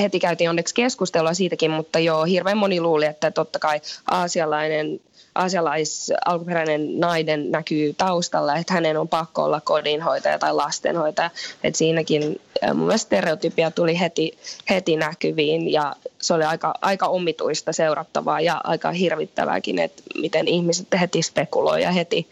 heti 0.00 0.20
käytiin 0.20 0.50
onneksi 0.50 0.74
keskustelua 0.74 1.34
siitäkin, 1.34 1.70
mutta 1.70 1.98
joo, 1.98 2.24
hirveän 2.24 2.58
moni 2.58 2.80
luuli, 2.80 3.06
että 3.06 3.30
totta 3.30 3.58
kai 3.58 3.80
aasialainen 4.10 5.00
asialais 5.34 6.12
alkuperäinen 6.24 7.00
nainen 7.00 7.50
näkyy 7.50 7.94
taustalla, 7.94 8.56
että 8.56 8.74
hänen 8.74 8.96
on 8.96 9.08
pakko 9.08 9.44
olla 9.44 9.60
kodinhoitaja 9.60 10.38
tai 10.38 10.54
lastenhoitaja. 10.54 11.30
että 11.64 11.78
siinäkin 11.78 12.40
mun 12.74 12.86
mielestä 12.86 13.06
stereotypia 13.06 13.70
tuli 13.70 14.00
heti, 14.00 14.38
heti 14.70 14.96
näkyviin 14.96 15.72
ja 15.72 15.96
se 16.20 16.34
oli 16.34 16.44
aika, 16.44 16.74
aika 16.80 17.06
omituista 17.06 17.72
seurattavaa 17.72 18.40
ja 18.40 18.60
aika 18.64 18.92
hirvittävääkin, 18.92 19.78
että 19.78 20.02
miten 20.14 20.48
ihmiset 20.48 20.86
heti 21.00 21.22
spekuloi 21.22 21.82
ja 21.82 21.90
heti 21.90 22.28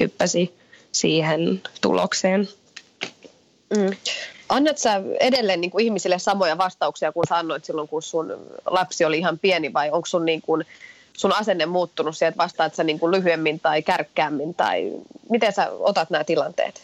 hyppäsi 0.00 0.54
siihen 0.92 1.62
tulokseen. 1.80 2.48
Mm. 3.76 3.96
Annat 4.50 4.78
sä 4.78 5.02
edelleen 5.20 5.60
niin 5.60 5.70
kuin 5.70 5.84
ihmisille 5.84 6.18
samoja 6.18 6.58
vastauksia 6.58 7.12
kuin 7.12 7.26
sanoit 7.28 7.64
silloin, 7.64 7.88
kun 7.88 8.02
sun 8.02 8.56
lapsi 8.66 9.04
oli 9.04 9.18
ihan 9.18 9.38
pieni 9.38 9.72
vai 9.72 9.90
onko 9.90 10.06
sun, 10.06 10.24
niin 10.24 10.42
kuin, 10.42 10.66
sun 11.12 11.32
asenne 11.32 11.66
muuttunut 11.66 12.16
sieltä, 12.16 12.32
että 12.32 12.42
vastaat 12.42 12.74
sä 12.74 12.84
niin 12.84 12.98
kuin 12.98 13.12
lyhyemmin 13.12 13.60
tai 13.60 13.82
kärkkäämmin 13.82 14.54
tai 14.54 14.92
miten 15.28 15.52
sä 15.52 15.70
otat 15.70 16.10
nämä 16.10 16.24
tilanteet? 16.24 16.82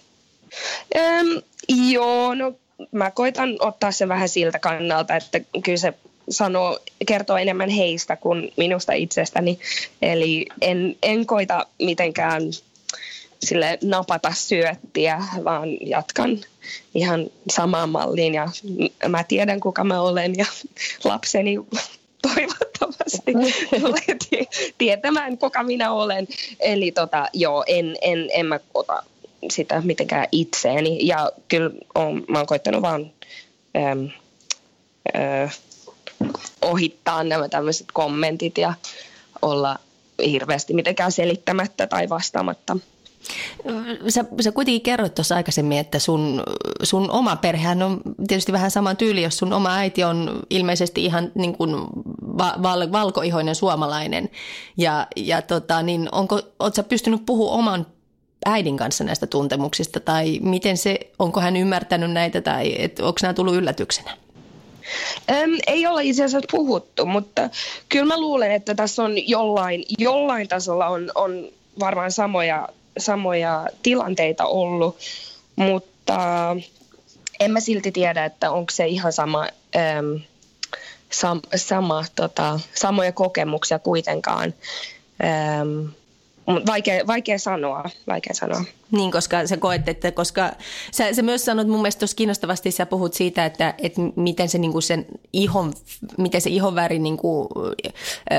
Öm, 0.96 1.42
joo, 1.68 2.34
no 2.34 2.52
mä 2.92 3.10
koitan 3.10 3.56
ottaa 3.60 3.92
sen 3.92 4.08
vähän 4.08 4.28
siltä 4.28 4.58
kannalta, 4.58 5.16
että 5.16 5.40
kyllä 5.64 5.78
se 5.78 5.94
sanoo, 6.30 6.78
kertoo 7.06 7.36
enemmän 7.36 7.68
heistä 7.70 8.16
kuin 8.16 8.52
minusta 8.56 8.92
itsestäni. 8.92 9.58
Eli 10.02 10.46
en, 10.60 10.96
en 11.02 11.26
koita 11.26 11.66
mitenkään 11.82 12.42
sille 13.44 13.78
napata 13.82 14.32
syöttiä, 14.32 15.22
vaan 15.44 15.68
jatkan 15.80 16.38
ihan 16.94 17.26
samaan 17.50 17.88
malliin 17.88 18.34
ja 18.34 18.48
mä 19.08 19.24
tiedän 19.24 19.60
kuka 19.60 19.84
mä 19.84 20.00
olen 20.00 20.34
ja 20.36 20.46
lapseni 21.04 21.56
toivottavasti 22.34 23.32
tulee 23.80 24.46
tietämään 24.78 25.38
kuka 25.38 25.62
minä 25.62 25.92
olen. 25.92 26.28
Eli 26.60 26.92
tota, 26.92 27.28
joo, 27.32 27.64
en, 27.66 27.96
en, 28.00 28.28
en 28.32 28.46
mä 28.46 28.60
ota 28.74 29.02
sitä 29.50 29.80
mitenkään 29.80 30.26
itseeni 30.32 31.06
ja 31.06 31.30
kyllä 31.48 31.70
on, 31.94 32.24
mä 32.28 32.38
oon 32.38 32.46
koittanut 32.46 32.82
vaan 32.82 33.10
äm, 33.76 34.08
äh, 35.16 35.58
ohittaa 36.62 37.24
nämä 37.24 37.48
tämmöiset 37.48 37.86
kommentit 37.92 38.58
ja 38.58 38.74
olla 39.42 39.78
hirveästi 40.24 40.74
mitenkään 40.74 41.12
selittämättä 41.12 41.86
tai 41.86 42.08
vastaamatta. 42.08 42.76
Sä, 44.08 44.24
sä 44.40 44.52
kuitenkin 44.52 44.82
kerroit 44.82 45.14
tuossa 45.14 45.36
aikaisemmin, 45.36 45.78
että 45.78 45.98
sun, 45.98 46.42
sun 46.82 47.10
oma 47.10 47.36
perhehän 47.36 47.82
on 47.82 48.00
tietysti 48.28 48.52
vähän 48.52 48.70
saman 48.70 48.96
tyyli, 48.96 49.22
jos 49.22 49.38
sun 49.38 49.52
oma 49.52 49.76
äiti 49.76 50.04
on 50.04 50.40
ilmeisesti 50.50 51.04
ihan 51.04 51.32
niin 51.34 51.56
kuin 51.56 51.70
val, 52.38 52.92
valkoihoinen 52.92 53.54
suomalainen. 53.54 54.28
Ja, 54.76 55.06
ja 55.16 55.42
tota, 55.42 55.82
niin 55.82 56.08
onko, 56.12 56.42
oot 56.58 56.74
sä 56.74 56.82
pystynyt 56.82 57.26
puhumaan 57.26 57.58
oman 57.58 57.86
äidin 58.46 58.76
kanssa 58.76 59.04
näistä 59.04 59.26
tuntemuksista 59.26 60.00
tai 60.00 60.38
miten 60.42 60.76
se, 60.76 60.98
onko 61.18 61.40
hän 61.40 61.56
ymmärtänyt 61.56 62.10
näitä 62.10 62.40
tai 62.40 62.76
onko 63.02 63.18
nämä 63.22 63.34
tullut 63.34 63.54
yllätyksenä? 63.54 64.10
Äm, 65.30 65.58
ei 65.66 65.86
olla 65.86 66.00
itse 66.00 66.24
asiassa 66.24 66.48
puhuttu, 66.50 67.06
mutta 67.06 67.50
kyllä 67.88 68.04
mä 68.04 68.20
luulen, 68.20 68.52
että 68.52 68.74
tässä 68.74 69.02
on 69.02 69.28
jollain, 69.28 69.84
jollain 69.98 70.48
tasolla 70.48 70.86
on, 70.86 71.10
on 71.14 71.48
varmaan 71.80 72.12
samoja 72.12 72.68
samoja 72.98 73.66
tilanteita 73.82 74.44
ollut, 74.44 74.98
mutta 75.56 76.56
en 77.40 77.50
mä 77.50 77.60
silti 77.60 77.92
tiedä, 77.92 78.24
että 78.24 78.50
onko 78.50 78.70
se 78.70 78.86
ihan 78.86 79.12
sama, 79.12 79.46
äm, 79.76 80.20
sam, 81.12 81.40
sama 81.56 82.04
tota, 82.16 82.60
samoja 82.74 83.12
kokemuksia 83.12 83.78
kuitenkaan. 83.78 84.54
Äm, 85.60 85.88
vaikea, 86.46 87.06
vaikea 87.06 87.38
sanoa, 87.38 87.84
vaikea 88.06 88.34
sanoa. 88.34 88.64
Niin, 88.90 89.12
koska 89.12 89.46
sä 89.46 89.56
koet, 89.56 89.88
että 89.88 90.12
koska 90.12 90.52
sä, 90.92 91.12
sä 91.12 91.22
myös 91.22 91.44
sanot 91.44 91.68
mun 91.68 91.80
mielestä 91.80 91.98
tuossa 91.98 92.16
kiinnostavasti, 92.16 92.70
sä 92.70 92.86
puhut 92.86 93.14
siitä, 93.14 93.44
että, 93.44 93.74
että 93.78 94.00
miten 94.16 94.48
se, 94.48 94.58
niin 94.58 94.82
sen 94.82 95.06
ihon, 95.32 95.72
miten 96.18 96.40
se 96.40 96.50
ihonväri 96.50 96.98
niin 96.98 97.16
kuin, 97.16 97.48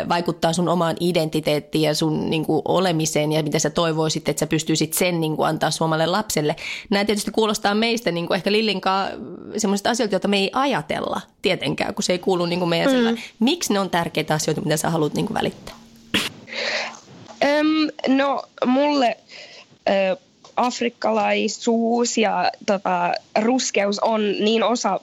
vaikuttaa 0.09 0.53
sun 0.53 0.69
omaan 0.69 0.95
identiteettiin 0.99 1.81
ja 1.81 1.95
sun 1.95 2.29
niin 2.29 2.45
kuin, 2.45 2.61
olemiseen 2.65 3.31
ja 3.31 3.43
miten 3.43 3.59
sä 3.59 3.69
toivoisit, 3.69 4.29
että 4.29 4.39
sä 4.39 4.47
pystyisit 4.47 4.93
sen 4.93 5.21
niin 5.21 5.35
kuin, 5.35 5.47
antaa 5.47 5.71
suomalle 5.71 6.05
lapselle. 6.05 6.55
Nämä 6.89 7.05
tietysti 7.05 7.31
kuulostaa 7.31 7.75
meistä 7.75 8.11
niin 8.11 8.27
kuin 8.27 8.35
ehkä 8.35 8.51
Lillinkaan 8.51 9.09
semmoiset 9.57 9.87
asioita, 9.87 10.15
joita 10.15 10.27
me 10.27 10.37
ei 10.37 10.49
ajatella 10.53 11.21
tietenkään, 11.41 11.93
kun 11.93 12.03
se 12.03 12.13
ei 12.13 12.19
kuulu 12.19 12.45
niin 12.45 12.59
kuin 12.59 12.69
meidän 12.69 12.91
mm. 12.91 13.17
Miksi 13.39 13.73
ne 13.73 13.79
on 13.79 13.89
tärkeitä 13.89 14.33
asioita, 14.33 14.61
mitä 14.61 14.77
sä 14.77 14.89
haluat 14.89 15.13
niin 15.13 15.25
kuin, 15.25 15.35
välittää? 15.35 15.75
Öm, 17.43 18.15
no 18.17 18.43
mulle 18.65 19.17
ö, 19.89 20.17
afrikkalaisuus 20.55 22.17
ja 22.17 22.51
tota, 22.65 23.13
ruskeus 23.41 23.99
on 23.99 24.31
niin 24.39 24.63
osa, 24.63 24.99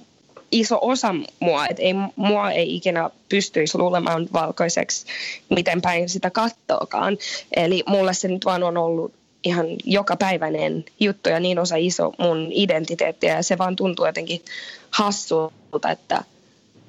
iso 0.52 0.78
osa 0.80 1.14
mua, 1.40 1.66
että 1.66 1.82
ei, 1.82 1.94
mua 2.16 2.50
ei 2.50 2.76
ikinä 2.76 3.10
pystyisi 3.28 3.78
luulemaan 3.78 4.28
valkoiseksi, 4.32 5.06
miten 5.48 5.82
päin 5.82 6.08
sitä 6.08 6.30
kattookaan. 6.30 7.18
Eli 7.56 7.82
mulle 7.88 8.14
se 8.14 8.28
nyt 8.28 8.44
vaan 8.44 8.62
on 8.62 8.76
ollut 8.76 9.12
ihan 9.44 9.66
jokapäiväinen 9.84 10.84
juttu 11.00 11.28
ja 11.28 11.40
niin 11.40 11.58
osa 11.58 11.76
iso 11.76 12.12
mun 12.18 12.48
identiteettiä 12.50 13.36
ja 13.36 13.42
se 13.42 13.58
vaan 13.58 13.76
tuntuu 13.76 14.06
jotenkin 14.06 14.42
hassulta, 14.90 15.90
että, 15.90 16.24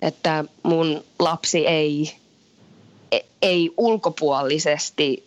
että 0.02 0.46
mun 0.64 1.04
lapsi 1.20 1.68
ei, 1.68 2.12
ei 3.42 3.72
ulkopuolisesti 3.78 5.26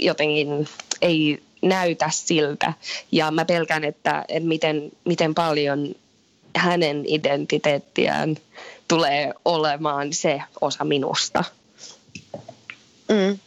jotenkin 0.00 0.68
ei 1.02 1.42
näytä 1.62 2.10
siltä. 2.12 2.72
Ja 3.12 3.30
mä 3.30 3.44
pelkään, 3.44 3.84
että, 3.84 4.24
että 4.28 4.48
miten, 4.48 4.92
miten 5.04 5.34
paljon 5.34 5.94
hänen 6.56 7.04
identiteettiään 7.06 8.36
tulee 8.88 9.32
olemaan 9.44 10.12
se 10.12 10.42
osa 10.60 10.84
minusta. 10.84 11.44
Mm. 13.08 13.38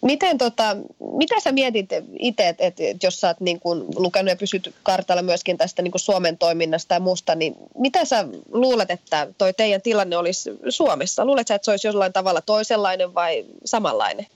Miten 0.00 0.38
tota, 0.38 0.76
mitä 1.18 1.40
sä 1.40 1.52
mietit 1.52 1.90
itse, 2.18 2.48
että 2.48 2.64
et, 2.64 3.02
jos 3.02 3.20
sä 3.20 3.28
oot 3.28 3.40
niin 3.40 3.60
kun 3.60 3.86
lukenut 3.96 4.28
ja 4.28 4.36
pysyt 4.36 4.74
kartalla 4.82 5.22
myöskin 5.22 5.58
tästä 5.58 5.82
niin 5.82 5.92
Suomen 5.96 6.38
toiminnasta 6.38 6.94
ja 6.94 7.00
muusta, 7.00 7.34
niin 7.34 7.56
mitä 7.78 8.04
sä 8.04 8.26
luulet, 8.52 8.90
että 8.90 9.26
toi 9.38 9.52
teidän 9.52 9.82
tilanne 9.82 10.16
olisi 10.16 10.50
Suomessa? 10.68 11.24
Luulet 11.24 11.48
sä, 11.48 11.54
että 11.54 11.64
se 11.64 11.70
olisi 11.70 11.86
jollain 11.86 12.12
tavalla 12.12 12.40
toisenlainen 12.40 13.14
vai 13.14 13.44
samanlainen? 13.64 14.26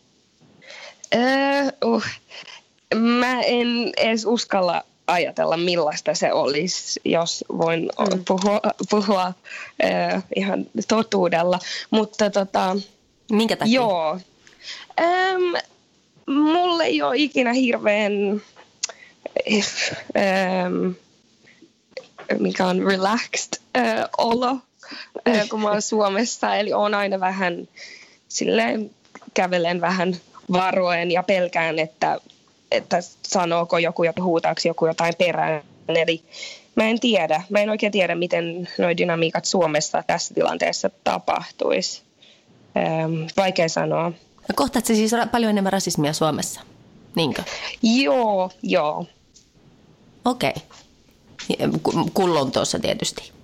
Öö, 1.15 1.71
uh. 1.85 2.05
Mä 2.95 3.41
en 3.43 3.93
edes 3.97 4.25
uskalla 4.27 4.85
ajatella, 5.07 5.57
millaista 5.57 6.15
se 6.15 6.33
olisi, 6.33 7.01
jos 7.05 7.45
voin 7.59 7.81
mm. 7.99 8.25
puhua, 8.29 8.61
puhua 8.91 9.27
uh, 9.85 10.23
ihan 10.37 10.67
totuudella. 10.89 11.59
Mutta 11.91 12.31
tota, 12.31 12.77
Minkä 13.33 13.57
takia? 13.57 13.75
Joo. 13.75 14.21
Um, 15.01 15.55
mulle 16.35 16.85
ei 16.85 17.03
ole 17.03 17.17
ikinä 17.17 17.53
hirveän 17.53 18.43
um, 19.47 20.95
mikä 22.39 22.67
on 22.67 22.83
relaxed 22.83 23.61
uh, 23.79 24.27
olo, 24.27 24.51
uh, 24.51 25.49
kun 25.51 25.61
mä 25.61 25.71
oon 25.71 25.83
Suomessa. 25.93 26.57
Eli 26.57 26.73
on 26.73 26.95
aina 26.95 27.21
vähän 27.21 27.69
silleen, 28.29 28.91
kävelen 29.35 29.81
vähän 29.81 30.17
varoen 30.53 31.11
ja 31.11 31.23
pelkään, 31.23 31.79
että, 31.79 32.21
että 32.71 32.99
sanooko 33.23 33.79
joku 33.79 34.05
ja 34.05 34.13
huutaako 34.23 34.61
joku 34.65 34.87
jotain 34.87 35.15
perään. 35.19 35.63
Eli 35.89 36.23
mä 36.75 36.85
en 36.85 37.01
tiedä, 37.01 37.43
mä 37.51 37.59
en 37.59 37.71
oikein 37.71 37.93
tiedä, 37.93 38.15
miten 38.15 38.69
nuo 38.79 38.97
dynamiikat 38.97 39.45
Suomessa 39.45 40.03
tässä 40.07 40.35
tilanteessa 40.35 40.91
tapahtuisi. 41.05 42.03
Ähm, 42.77 43.23
vaikea 43.37 43.69
sanoa. 43.69 44.09
No 44.49 44.53
kohtaatko 44.55 44.87
siis 44.95 45.13
paljon 45.33 45.51
enemmän 45.51 45.73
rasismia 45.73 46.13
Suomessa? 46.13 46.61
Niinkö? 47.15 47.43
Joo, 47.83 48.51
joo. 48.63 49.07
Okei. 50.25 50.53
Okay. 51.61 52.05
Kullon 52.15 52.53
tuossa 52.53 52.79
tietysti. 52.79 53.38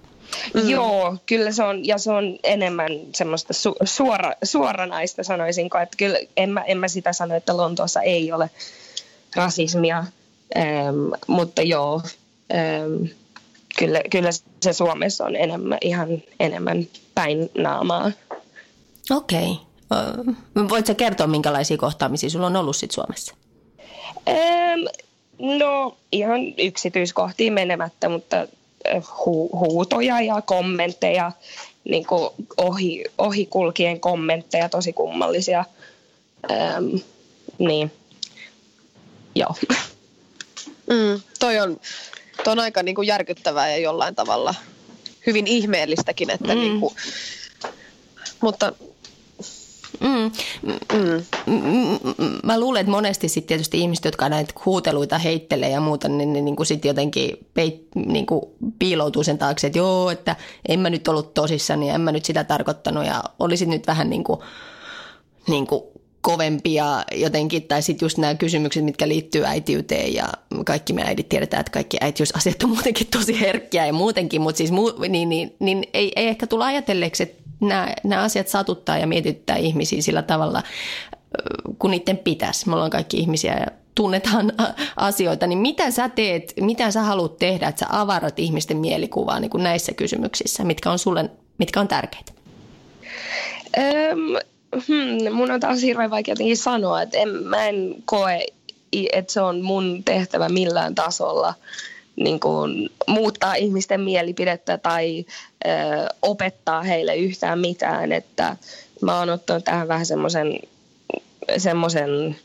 Mm. 0.54 0.68
Joo, 0.68 1.16
kyllä 1.26 1.52
se 1.52 1.62
on, 1.62 1.86
ja 1.86 1.98
se 1.98 2.10
on 2.10 2.38
enemmän 2.44 2.92
semmoista 3.14 3.52
su, 3.52 3.74
suora, 3.84 4.32
suoranaista 4.44 5.22
sanoisinko, 5.22 5.78
että 5.78 5.96
kyllä 5.96 6.18
en 6.36 6.50
mä, 6.50 6.60
en 6.60 6.78
mä 6.78 6.88
sitä 6.88 7.12
sano, 7.12 7.34
että 7.34 7.56
Lontoossa 7.56 8.02
ei 8.02 8.32
ole 8.32 8.50
rasismia, 9.36 10.04
ähm, 10.56 10.96
mutta 11.26 11.62
joo, 11.62 12.02
ähm, 12.54 13.04
kyllä, 13.78 14.00
kyllä 14.10 14.30
se 14.62 14.72
Suomessa 14.72 15.24
on 15.24 15.36
enemmän, 15.36 15.78
ihan 15.80 16.08
enemmän 16.40 16.88
päin 17.14 17.50
naamaa. 17.58 18.12
Okei. 19.10 19.58
Okay. 19.90 20.34
Voitko 20.68 20.94
kertoa, 20.94 21.26
minkälaisia 21.26 21.76
kohtaamisia 21.76 22.30
sulla 22.30 22.46
on 22.46 22.56
ollut 22.56 22.76
sit 22.76 22.90
Suomessa? 22.90 23.34
Ähm, 24.28 24.80
no 25.38 25.96
ihan 26.12 26.40
yksityiskohtiin 26.58 27.52
menemättä, 27.52 28.08
mutta 28.08 28.46
hu- 28.94 29.58
huutoja 29.58 30.20
ja 30.20 30.42
kommentteja, 30.42 31.32
niin 31.84 32.06
kuin 32.06 32.30
ohi, 32.56 33.04
ohikulkien 33.18 34.00
kommentteja, 34.00 34.68
tosi 34.68 34.92
kummallisia. 34.92 35.64
Ähm, 36.50 36.96
niin, 37.58 37.92
joo. 39.34 39.54
Mm, 40.86 41.20
toi, 41.38 41.60
on, 41.60 41.80
toi 42.44 42.52
on 42.52 42.58
aika 42.58 42.82
niin 42.82 42.94
kuin 42.94 43.08
järkyttävää 43.08 43.70
ja 43.70 43.78
jollain 43.78 44.14
tavalla 44.14 44.54
hyvin 45.26 45.46
ihmeellistäkin, 45.46 46.30
että 46.30 46.54
mm. 46.54 46.60
niin 46.60 46.80
kuin, 46.80 46.94
mutta 48.40 48.72
Mm. 50.04 50.30
Mm. 50.92 51.24
Mä 52.44 52.60
luulen, 52.60 52.80
että 52.80 52.90
monesti 52.90 53.28
sitten 53.28 53.48
tietysti 53.48 53.80
ihmiset, 53.80 54.04
jotka 54.04 54.28
näitä 54.28 54.54
huuteluita 54.64 55.18
heittelee 55.18 55.70
ja 55.70 55.80
muuta, 55.80 56.08
niin 56.08 56.32
ne 56.32 56.40
niin 56.40 56.66
sitten 56.66 56.88
jotenkin 56.88 57.46
peit, 57.54 57.88
niin 57.94 58.26
kuin 58.26 58.42
piiloutuu 58.78 59.22
sen 59.24 59.38
taakse, 59.38 59.66
että 59.66 59.78
joo, 59.78 60.10
että 60.10 60.36
en 60.68 60.80
mä 60.80 60.90
nyt 60.90 61.08
ollut 61.08 61.34
tosissani 61.34 61.88
ja 61.88 61.94
en 61.94 62.00
mä 62.00 62.12
nyt 62.12 62.24
sitä 62.24 62.44
tarkoittanut 62.44 63.06
ja 63.06 63.22
olisit 63.38 63.68
nyt 63.68 63.86
vähän 63.86 64.10
niin 64.10 64.24
kuin, 64.24 64.40
niin 65.48 65.66
kuin 65.66 65.82
kovempia 66.24 67.04
jotenkin, 67.14 67.62
tai 67.62 67.82
sitten 67.82 68.06
just 68.06 68.18
nämä 68.18 68.34
kysymykset, 68.34 68.84
mitkä 68.84 69.08
liittyy 69.08 69.44
äitiyteen 69.44 70.14
ja 70.14 70.28
kaikki 70.66 70.92
me 70.92 71.02
äidit 71.02 71.28
tiedetään, 71.28 71.60
että 71.60 71.72
kaikki 71.72 71.96
äitiysasiat 72.00 72.62
on 72.62 72.70
muutenkin 72.70 73.06
tosi 73.06 73.40
herkkiä 73.40 73.86
ja 73.86 73.92
muutenkin, 73.92 74.40
mutta 74.40 74.58
siis 74.58 74.72
muu, 74.72 74.92
niin, 75.08 75.28
niin, 75.28 75.56
niin 75.58 75.84
ei, 75.94 76.12
ei 76.16 76.26
ehkä 76.26 76.46
tulla 76.46 76.66
ajatelleeksi, 76.66 77.22
että 77.22 77.42
nämä, 77.60 77.94
nämä 78.04 78.22
asiat 78.22 78.48
satuttaa 78.48 78.98
ja 78.98 79.06
mietittää 79.06 79.56
ihmisiä 79.56 80.02
sillä 80.02 80.22
tavalla, 80.22 80.62
kun 81.78 81.90
niiden 81.90 82.18
pitäisi. 82.18 82.68
Me 82.68 82.74
ollaan 82.74 82.90
kaikki 82.90 83.16
ihmisiä 83.16 83.52
ja 83.52 83.66
tunnetaan 83.94 84.52
asioita, 84.96 85.46
niin 85.46 85.58
mitä 85.58 85.90
sä 85.90 86.08
teet, 86.08 86.52
mitä 86.60 86.90
sä 86.90 87.02
haluat 87.02 87.38
tehdä, 87.38 87.68
että 87.68 87.80
sä 87.80 87.86
avarat 87.88 88.38
ihmisten 88.38 88.76
mielikuvaa 88.76 89.40
niin 89.40 89.50
kuin 89.50 89.62
näissä 89.62 89.92
kysymyksissä, 89.92 90.64
mitkä 90.64 90.90
on 90.90 90.98
sulle, 90.98 91.30
mitkä 91.58 91.80
on 91.80 91.88
tärkeitä? 91.88 92.32
Um, 94.12 94.53
hmm, 94.88 95.32
mun 95.32 95.50
on 95.50 95.60
taas 95.60 95.82
hirveän 95.82 96.10
vaikea 96.10 96.32
jotenkin 96.32 96.56
sanoa, 96.56 97.02
että 97.02 97.18
en, 97.18 97.28
mä 97.28 97.68
en 97.68 97.94
koe, 98.04 98.46
että 99.12 99.32
se 99.32 99.40
on 99.40 99.62
mun 99.62 100.02
tehtävä 100.04 100.48
millään 100.48 100.94
tasolla 100.94 101.54
niin 102.16 102.40
kuin, 102.40 102.90
muuttaa 103.06 103.54
ihmisten 103.54 104.00
mielipidettä 104.00 104.78
tai 104.78 105.24
ö, 105.64 105.68
opettaa 106.22 106.82
heille 106.82 107.16
yhtään 107.16 107.58
mitään. 107.58 108.12
Että 108.12 108.56
mä 109.00 109.18
oon 109.18 109.30
ottanut 109.30 109.64
tähän 109.64 109.88
vähän 109.88 110.06
semmoisen 110.06 110.58
semmoisen 111.56 112.36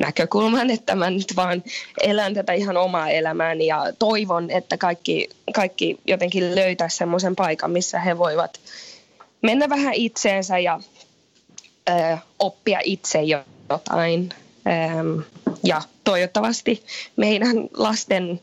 näkökulman, 0.00 0.70
että 0.70 0.94
mä 0.94 1.10
nyt 1.10 1.36
vaan 1.36 1.62
elän 2.02 2.34
tätä 2.34 2.52
ihan 2.52 2.76
omaa 2.76 3.08
elämääni 3.08 3.66
ja 3.66 3.92
toivon, 3.98 4.50
että 4.50 4.76
kaikki, 4.76 5.28
kaikki 5.54 5.98
jotenkin 6.06 6.54
löytää 6.54 6.88
semmoisen 6.88 7.36
paikan, 7.36 7.70
missä 7.70 8.00
he 8.00 8.18
voivat 8.18 8.60
mennä 9.42 9.68
vähän 9.68 9.94
itseensä 9.94 10.58
ja 10.58 10.80
oppia 12.38 12.80
itse 12.84 13.18
jotain. 13.22 14.28
Ja 15.64 15.82
toivottavasti 16.04 16.84
meidän 17.16 17.56
lasten 17.76 18.40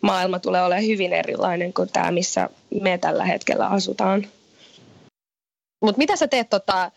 maailma 0.00 0.38
tulee 0.38 0.62
olemaan 0.62 0.86
hyvin 0.86 1.12
erilainen 1.12 1.72
kuin 1.72 1.88
tämä, 1.92 2.10
missä 2.10 2.50
me 2.82 2.98
tällä 2.98 3.24
hetkellä 3.24 3.66
asutaan. 3.66 4.26
Mutta 5.80 5.98
mitä 5.98 6.16
sä 6.16 6.28
teet 6.28 6.50
tota, 6.50 6.90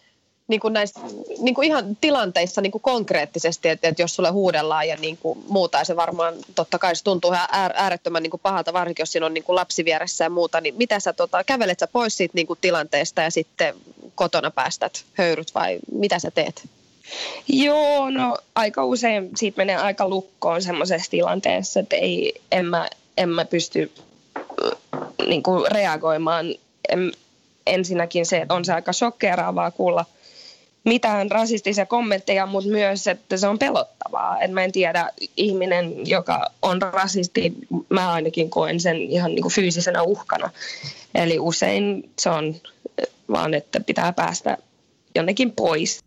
niin 0.49 0.59
kuin 0.59 0.73
näissä 0.73 0.99
niin 1.39 1.55
kuin 1.55 1.67
ihan 1.67 1.97
tilanteissa 2.01 2.61
niin 2.61 2.71
kuin 2.71 2.81
konkreettisesti, 2.81 3.69
että, 3.69 3.87
että 3.87 4.01
jos 4.01 4.15
sulle 4.15 4.29
huudellaan 4.29 4.87
ja 4.87 4.95
niin 4.95 5.17
kuin 5.17 5.39
muuta, 5.49 5.77
ja 5.77 5.85
se 5.85 5.95
varmaan 5.95 6.33
totta 6.55 6.79
kai 6.79 6.95
se 6.95 7.03
tuntuu 7.03 7.33
ihan 7.33 7.47
äärettömän 7.51 8.23
niin 8.23 8.31
kuin 8.31 8.41
pahalta, 8.41 8.73
varsinkin 8.73 9.01
jos 9.03 9.11
siinä 9.11 9.25
on 9.25 9.33
niin 9.33 9.43
kuin 9.43 9.55
lapsi 9.55 9.85
vieressä 9.85 10.23
ja 10.23 10.29
muuta, 10.29 10.61
niin 10.61 10.75
mitä 10.75 10.99
sä 10.99 11.13
tota, 11.13 11.43
kävelet 11.43 11.79
sä 11.79 11.87
pois 11.87 12.17
siitä 12.17 12.35
niin 12.35 12.47
kuin 12.47 12.59
tilanteesta 12.61 13.21
ja 13.21 13.31
sitten 13.31 13.75
kotona 14.15 14.51
päästät 14.51 15.05
höyryt 15.13 15.55
vai 15.55 15.79
mitä 15.91 16.19
sä 16.19 16.31
teet? 16.31 16.69
Joo, 17.47 18.09
no 18.09 18.37
aika 18.55 18.85
usein 18.85 19.29
siitä 19.35 19.57
menee 19.57 19.75
aika 19.75 20.09
lukkoon 20.09 20.61
semmoisessa 20.61 21.11
tilanteessa, 21.11 21.79
että 21.79 21.95
ei, 21.95 22.41
en, 22.51 22.65
mä, 22.65 22.87
en 23.17 23.29
mä 23.29 23.45
pysty 23.45 23.91
äh, 24.37 25.01
niin 25.27 25.43
kuin 25.43 25.71
reagoimaan. 25.71 26.45
En, 26.89 27.11
ensinnäkin 27.67 28.25
se, 28.25 28.37
että 28.37 28.53
on 28.53 28.65
se 28.65 28.73
aika 28.73 28.93
shokkeeraavaa 28.93 29.71
kuulla 29.71 30.05
mitään 30.83 31.31
rasistisia 31.31 31.85
kommentteja, 31.85 32.45
mutta 32.45 32.69
myös, 32.69 33.07
että 33.07 33.37
se 33.37 33.47
on 33.47 33.59
pelottavaa. 33.59 34.41
Et 34.41 34.51
mä 34.51 34.63
en 34.63 34.71
tiedä, 34.71 35.09
ihminen, 35.37 36.07
joka 36.07 36.45
on 36.61 36.81
rasisti, 36.81 37.53
mä 37.89 38.11
ainakin 38.11 38.49
koen 38.49 38.79
sen 38.79 38.97
ihan 38.97 39.31
niin 39.31 39.41
kuin 39.41 39.53
fyysisenä 39.53 40.03
uhkana. 40.03 40.49
Eli 41.15 41.39
usein 41.39 42.09
se 42.19 42.29
on 42.29 42.55
vaan, 43.31 43.53
että 43.53 43.79
pitää 43.79 44.13
päästä 44.13 44.57
jonnekin 45.15 45.51
pois 45.51 45.99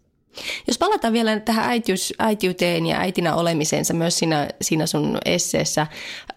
jos 0.67 0.79
palataan 0.79 1.13
vielä 1.13 1.41
tähän 1.41 1.65
äitiys, 1.65 2.15
äitiyteen 2.19 2.87
ja 2.87 3.01
äitinä 3.01 3.35
olemisensa 3.35 3.95
myös 3.95 4.19
siinä, 4.19 4.49
siinä 4.63 4.87
sun 4.87 5.19
esseessä, 5.25 5.87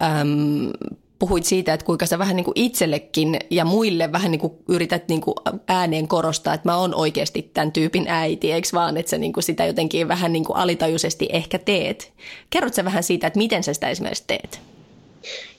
äm, 0.02 0.70
puhuit 1.18 1.44
siitä, 1.44 1.74
että 1.74 1.86
kuinka 1.86 2.06
sä 2.06 2.18
vähän 2.18 2.36
niin 2.36 2.44
kuin 2.44 2.58
itsellekin 2.60 3.38
ja 3.50 3.64
muille 3.64 4.12
vähän 4.12 4.30
niin 4.30 4.40
kuin 4.40 4.52
yrität 4.68 5.08
niin 5.08 5.20
kuin 5.20 5.34
ääneen 5.68 6.08
korostaa, 6.08 6.54
että 6.54 6.68
mä 6.68 6.76
oon 6.76 6.94
oikeasti 6.94 7.50
tämän 7.54 7.72
tyypin 7.72 8.04
äiti, 8.08 8.52
eikö 8.52 8.68
vaan, 8.72 8.96
että 8.96 9.10
sä 9.10 9.18
niin 9.18 9.32
kuin 9.32 9.44
sitä 9.44 9.64
jotenkin 9.66 10.08
vähän 10.08 10.32
niin 10.32 10.44
kuin 10.44 10.56
alitajuisesti 10.56 11.28
ehkä 11.32 11.58
teet. 11.58 12.12
Kerrot 12.50 12.74
sä 12.74 12.84
vähän 12.84 13.02
siitä, 13.02 13.26
että 13.26 13.38
miten 13.38 13.62
sä 13.62 13.74
sitä 13.74 13.88
esimerkiksi 13.88 14.24
teet? 14.26 14.60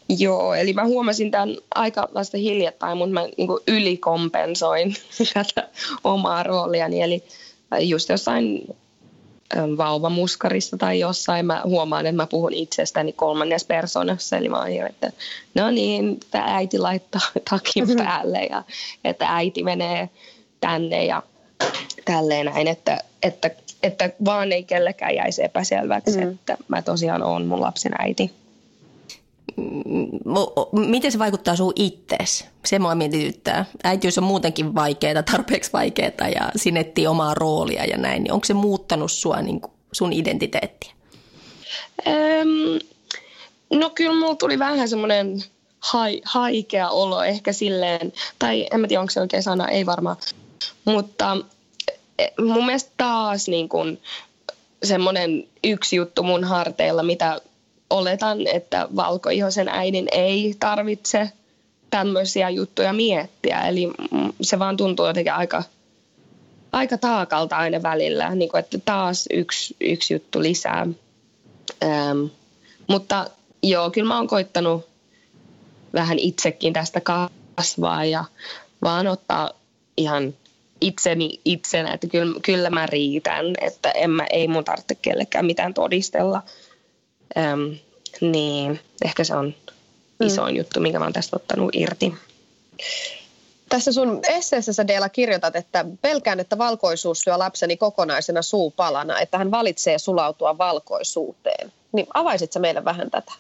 Joo, 0.10 0.54
eli 0.54 0.74
mä 0.74 0.86
huomasin 0.86 1.32
tämän 1.32 1.58
aika 1.76 2.10
vasta 2.14 2.38
hiljattain, 2.38 2.98
mutta 2.98 3.14
mä 3.14 3.28
niin 3.38 3.48
kuin 3.48 3.64
ylikompensoin 3.68 4.96
tätä 5.34 5.70
omaa 6.04 6.44
rooliani, 6.44 7.02
eli 7.02 7.24
just 7.80 8.10
jossain 8.10 8.76
vauvamuskarissa 9.78 10.78
tai 10.78 11.00
jossain 11.00 11.46
mä 11.46 11.62
huomaan, 11.64 12.06
että 12.06 12.16
mä 12.16 12.28
puhun 12.28 12.54
itsestäni 12.54 13.14
kolmannes 13.14 13.66
persoonassa, 13.66 14.38
eli 14.38 14.50
mä 14.50 14.58
oon 14.60 14.88
että 14.90 15.12
no 15.56 15.72
niin, 15.72 16.18
että 16.22 16.44
äiti 16.46 16.80
laittaa 16.80 17.22
takin 17.50 17.84
mm-hmm. 17.84 18.06
päälle 18.06 18.44
ja 18.44 18.64
että 19.04 19.36
äiti 19.36 19.64
menee 19.64 20.10
tänne 20.60 21.06
ja 21.06 21.24
tälleen 22.06 22.46
näin, 22.46 22.68
että, 22.68 22.98
että, 23.24 23.52
että 23.84 24.10
vaan 24.26 24.52
ei 24.52 24.64
kellekään 24.64 25.16
jäisi 25.16 25.44
epäselväksi, 25.44 26.18
mm. 26.18 26.32
että 26.32 26.58
mä 26.68 26.82
tosiaan 26.82 27.24
oon 27.24 27.46
mun 27.46 27.62
lapsen 27.62 27.92
äiti 28.00 28.32
miten 30.72 31.12
se 31.12 31.20
vaikuttaa 31.20 31.56
sun 31.56 31.74
ittees? 31.76 32.46
Se 32.66 32.80
mua 32.80 32.96
mietityttää. 32.96 33.66
Äitiys 33.84 34.18
on 34.18 34.24
muutenkin 34.24 34.76
vaikeaa, 34.76 35.24
tarpeeksi 35.24 35.74
vaikeaa 35.74 36.30
ja 36.36 36.52
sinettiin 36.56 37.10
omaa 37.10 37.34
roolia 37.34 37.86
ja 37.86 37.98
näin. 37.98 38.24
Niin 38.24 38.34
onko 38.34 38.46
se 38.46 38.54
muuttanut 38.54 39.12
sua, 39.12 39.42
niin 39.42 39.62
kuin 39.62 39.72
sun 39.92 40.14
identiteettiä? 40.14 40.92
Öm, 42.08 42.80
no 43.80 43.90
kyllä 43.90 44.20
mulla 44.20 44.36
tuli 44.36 44.60
vähän 44.60 44.90
semmoinen 44.90 45.44
hai, 45.80 46.22
haikea 46.26 46.90
olo 46.90 47.24
ehkä 47.24 47.54
silleen, 47.54 48.14
tai 48.40 48.68
en 48.72 48.80
mä 48.80 48.88
tiedä 48.88 49.02
onko 49.02 49.12
se 49.12 49.22
oikein 49.22 49.44
sana, 49.44 49.68
ei 49.68 49.86
varmaan. 49.86 50.18
Mutta 50.86 51.38
e, 52.20 52.28
mun 52.40 52.66
mielestä 52.66 52.92
taas 52.98 53.48
niin 53.48 53.70
kuin 53.70 54.02
semmoinen 54.84 55.48
yksi 55.64 55.96
juttu 55.96 56.24
mun 56.24 56.44
harteilla, 56.44 57.04
mitä 57.04 57.42
oletan, 57.98 58.48
että 58.48 58.88
valkoihoisen 58.96 59.70
äidin 59.70 60.08
ei 60.12 60.56
tarvitse 60.60 61.32
tämmöisiä 61.90 62.50
juttuja 62.50 62.94
miettiä. 62.94 63.68
Eli 63.68 63.92
se 64.42 64.60
vaan 64.60 64.78
tuntuu 64.78 65.08
jotenkin 65.08 65.34
aika, 65.34 65.64
aika 66.72 66.98
taakalta 66.98 67.58
aina 67.58 67.84
välillä, 67.84 68.36
niin 68.36 68.50
kuin, 68.50 68.60
että 68.60 68.78
taas 68.86 69.26
yksi, 69.34 69.76
yksi 69.82 70.14
juttu 70.14 70.42
lisää. 70.42 70.88
Ähm, 71.84 72.26
mutta 72.88 73.28
joo, 73.64 73.92
kyllä 73.92 74.08
mä 74.08 74.18
oon 74.18 74.28
koittanut 74.28 74.88
vähän 75.94 76.20
itsekin 76.20 76.74
tästä 76.74 77.02
kasvaa 77.56 78.06
ja 78.06 78.26
vaan 78.82 79.08
ottaa 79.08 79.52
ihan 79.98 80.34
itseni 80.82 81.40
itsenä, 81.46 81.94
että 81.94 82.08
kyllä, 82.08 82.40
kyllä 82.46 82.70
mä 82.70 82.86
riitän, 82.86 83.46
että 83.62 83.92
en 83.92 84.10
mä, 84.10 84.26
ei 84.30 84.48
mun 84.48 84.64
tarvitse 84.64 84.96
kellekään 84.96 85.46
mitään 85.46 85.74
todistella. 85.74 86.44
Öm, 87.38 87.78
niin, 88.22 88.80
ehkä 89.06 89.24
se 89.24 89.36
on 89.36 89.56
mm. 90.20 90.28
isoin 90.28 90.54
mm. 90.54 90.58
juttu, 90.58 90.80
minkä 90.80 91.00
mä 91.00 91.06
oon 91.06 91.14
tästä 91.14 91.36
ottanut 91.36 91.76
irti. 91.76 92.14
Tässä 93.70 93.92
sun 93.92 94.20
esseessä 94.30 94.74
sä 94.74 94.88
Deela 94.88 95.10
kirjoitat, 95.10 95.56
että 95.56 95.86
pelkään, 96.02 96.40
että 96.40 96.58
valkoisuus 96.58 97.20
syö 97.20 97.38
lapseni 97.38 97.78
kokonaisena 97.78 98.42
suupalana, 98.42 99.20
että 99.20 99.38
hän 99.38 99.52
valitsee 99.52 100.00
sulautua 100.00 100.58
valkoisuuteen. 100.58 101.74
Niin 101.92 102.08
avaisit 102.14 102.54
sä 102.54 102.60
meille 102.60 102.86
vähän 102.86 103.12
tätä? 103.12 103.32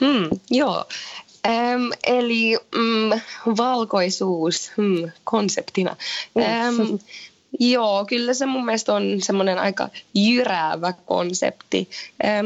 Hmm, 0.00 0.28
joo. 0.50 0.84
Ähm, 1.46 1.88
eli 2.06 2.58
mm, 2.74 3.20
valkoisuus 3.56 4.72
hmm, 4.76 5.10
konseptina. 5.24 5.96
Ähm, 6.38 6.96
Joo, 7.60 8.04
kyllä 8.04 8.34
se 8.34 8.46
mun 8.46 8.64
mielestä 8.64 8.94
on 8.94 9.02
semmoinen 9.22 9.58
aika 9.58 9.88
jyräävä 10.14 10.92
konsepti. 11.06 11.88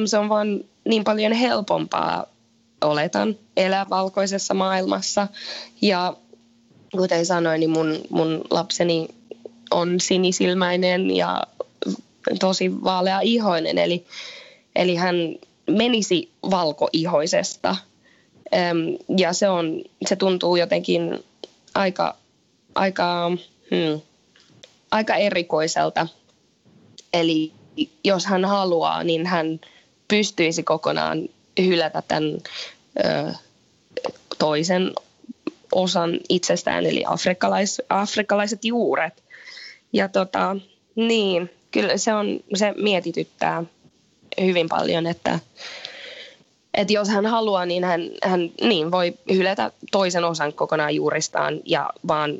Se 0.06 0.18
on 0.18 0.28
vaan 0.28 0.60
niin 0.84 1.04
paljon 1.04 1.32
helpompaa 1.32 2.26
oletan, 2.80 3.36
elää 3.56 3.86
valkoisessa 3.90 4.54
maailmassa. 4.54 5.28
Ja 5.82 6.16
kuten 6.96 7.26
sanoin, 7.26 7.60
niin 7.60 7.70
mun, 7.70 7.98
mun 8.10 8.40
lapseni 8.50 9.08
on 9.70 10.00
sinisilmäinen 10.00 11.10
ja 11.16 11.42
tosi 12.40 12.84
vaalea 12.84 13.20
ihoinen, 13.20 13.78
eli, 13.78 14.06
eli 14.76 14.94
hän 14.94 15.16
menisi 15.70 16.30
valkoihoisesta. 16.50 17.76
Ja 19.16 19.32
se, 19.32 19.48
on, 19.48 19.82
se 20.06 20.16
tuntuu 20.16 20.56
jotenkin 20.56 21.24
aika, 21.74 22.16
aika, 22.74 23.30
hmm, 23.70 24.00
aika 24.90 25.14
erikoiselta. 25.14 26.06
Eli 27.12 27.52
jos 28.04 28.26
hän 28.26 28.44
haluaa, 28.44 29.04
niin 29.04 29.26
hän 29.26 29.60
pystyisi 30.10 30.62
kokonaan 30.62 31.28
hylätä 31.58 32.02
tämän 32.08 32.38
ö, 33.04 33.32
toisen 34.38 34.92
osan 35.72 36.20
itsestään, 36.28 36.86
eli 36.86 37.04
afrikkalais, 37.06 37.82
afrikkalaiset 37.88 38.64
juuret. 38.64 39.22
Ja 39.92 40.08
tota, 40.08 40.56
niin, 40.94 41.50
kyllä 41.70 41.96
se, 41.96 42.14
on, 42.14 42.40
se 42.54 42.74
mietityttää 42.76 43.64
hyvin 44.40 44.68
paljon, 44.68 45.06
että, 45.06 45.38
että 46.74 46.92
jos 46.92 47.08
hän 47.08 47.26
haluaa, 47.26 47.66
niin 47.66 47.84
hän, 47.84 48.00
hän 48.22 48.50
niin 48.60 48.90
voi 48.90 49.14
hylätä 49.32 49.70
toisen 49.92 50.24
osan 50.24 50.52
kokonaan 50.52 50.94
juuristaan 50.94 51.60
ja 51.64 51.90
vaan 52.08 52.38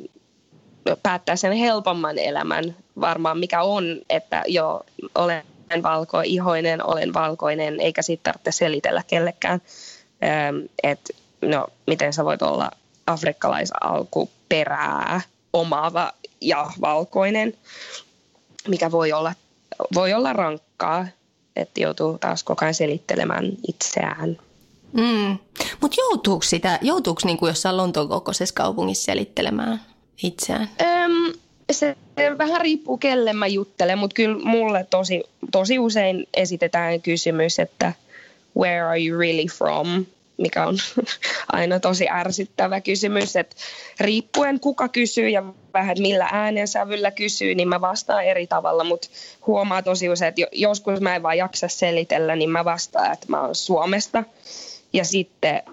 päättää 1.03 1.35
sen 1.35 1.53
helpomman 1.53 2.17
elämän 2.17 2.75
varmaan, 3.01 3.39
mikä 3.39 3.61
on, 3.61 4.01
että 4.09 4.43
jo 4.47 4.81
olen 5.15 5.43
valkoihoinen, 5.83 6.87
olen 6.87 7.13
valkoinen, 7.13 7.81
eikä 7.81 8.01
siitä 8.01 8.23
tarvitse 8.23 8.51
selitellä 8.51 9.03
kellekään, 9.07 9.61
että 10.83 11.13
no, 11.41 11.67
miten 11.87 12.13
sä 12.13 12.25
voit 12.25 12.41
olla 12.41 12.71
afrikkalaisalkuperää 13.07 15.21
omaava 15.53 16.13
ja 16.41 16.71
valkoinen, 16.81 17.53
mikä 18.67 18.91
voi 18.91 19.11
olla, 19.11 19.33
voi 19.93 20.13
olla 20.13 20.33
rankkaa, 20.33 21.07
että 21.55 21.81
joutuu 21.81 22.17
taas 22.17 22.43
koko 22.43 22.65
ajan 22.65 22.73
selittelemään 22.73 23.51
itseään. 23.67 24.37
Mm. 24.93 25.37
Mutta 25.81 25.97
joutuuko 25.97 26.43
sitä, 26.43 26.79
joutuuko 26.81 27.21
niinku 27.25 27.47
jossain 27.47 27.77
Lontoon 27.77 28.09
kokoisessa 28.09 28.55
kaupungissa 28.55 29.05
selittelemään 29.05 29.81
itseään? 30.23 30.69
Öm, 30.81 30.90
se 31.71 31.95
vähän 32.37 32.61
riippuu 32.61 32.97
kelle 32.97 33.33
mä 33.33 33.47
juttelen, 33.47 33.97
mutta 33.97 34.13
kyllä 34.13 34.45
mulle 34.45 34.87
tosi, 34.89 35.23
tosi 35.51 35.79
usein 35.79 36.27
esitetään 36.33 37.01
kysymys, 37.01 37.59
että 37.59 37.93
where 38.57 38.81
are 38.81 39.05
you 39.05 39.19
really 39.19 39.45
from? 39.57 40.05
mikä 40.41 40.67
on 40.67 40.77
aina 41.53 41.79
tosi 41.79 42.09
ärsyttävä 42.09 42.81
kysymys, 42.81 43.35
että 43.35 43.55
riippuen 43.99 44.59
kuka 44.59 44.87
kysyy 44.87 45.29
ja 45.29 45.43
vähän 45.73 45.97
millä 45.99 46.29
äänensävyllä 46.31 47.11
kysyy, 47.11 47.55
niin 47.55 47.67
mä 47.67 47.81
vastaan 47.81 48.23
eri 48.23 48.47
tavalla, 48.47 48.83
mutta 48.83 49.07
huomaa 49.47 49.83
tosi 49.83 50.09
usein, 50.09 50.29
että 50.29 50.41
joskus 50.51 51.01
mä 51.01 51.15
en 51.15 51.23
vaan 51.23 51.37
jaksa 51.37 51.67
selitellä, 51.67 52.35
niin 52.35 52.49
mä 52.49 52.65
vastaan, 52.65 53.13
että 53.13 53.25
mä 53.29 53.41
oon 53.41 53.55
Suomesta 53.55 54.23
ja 54.93 55.05
sitten 55.05 55.63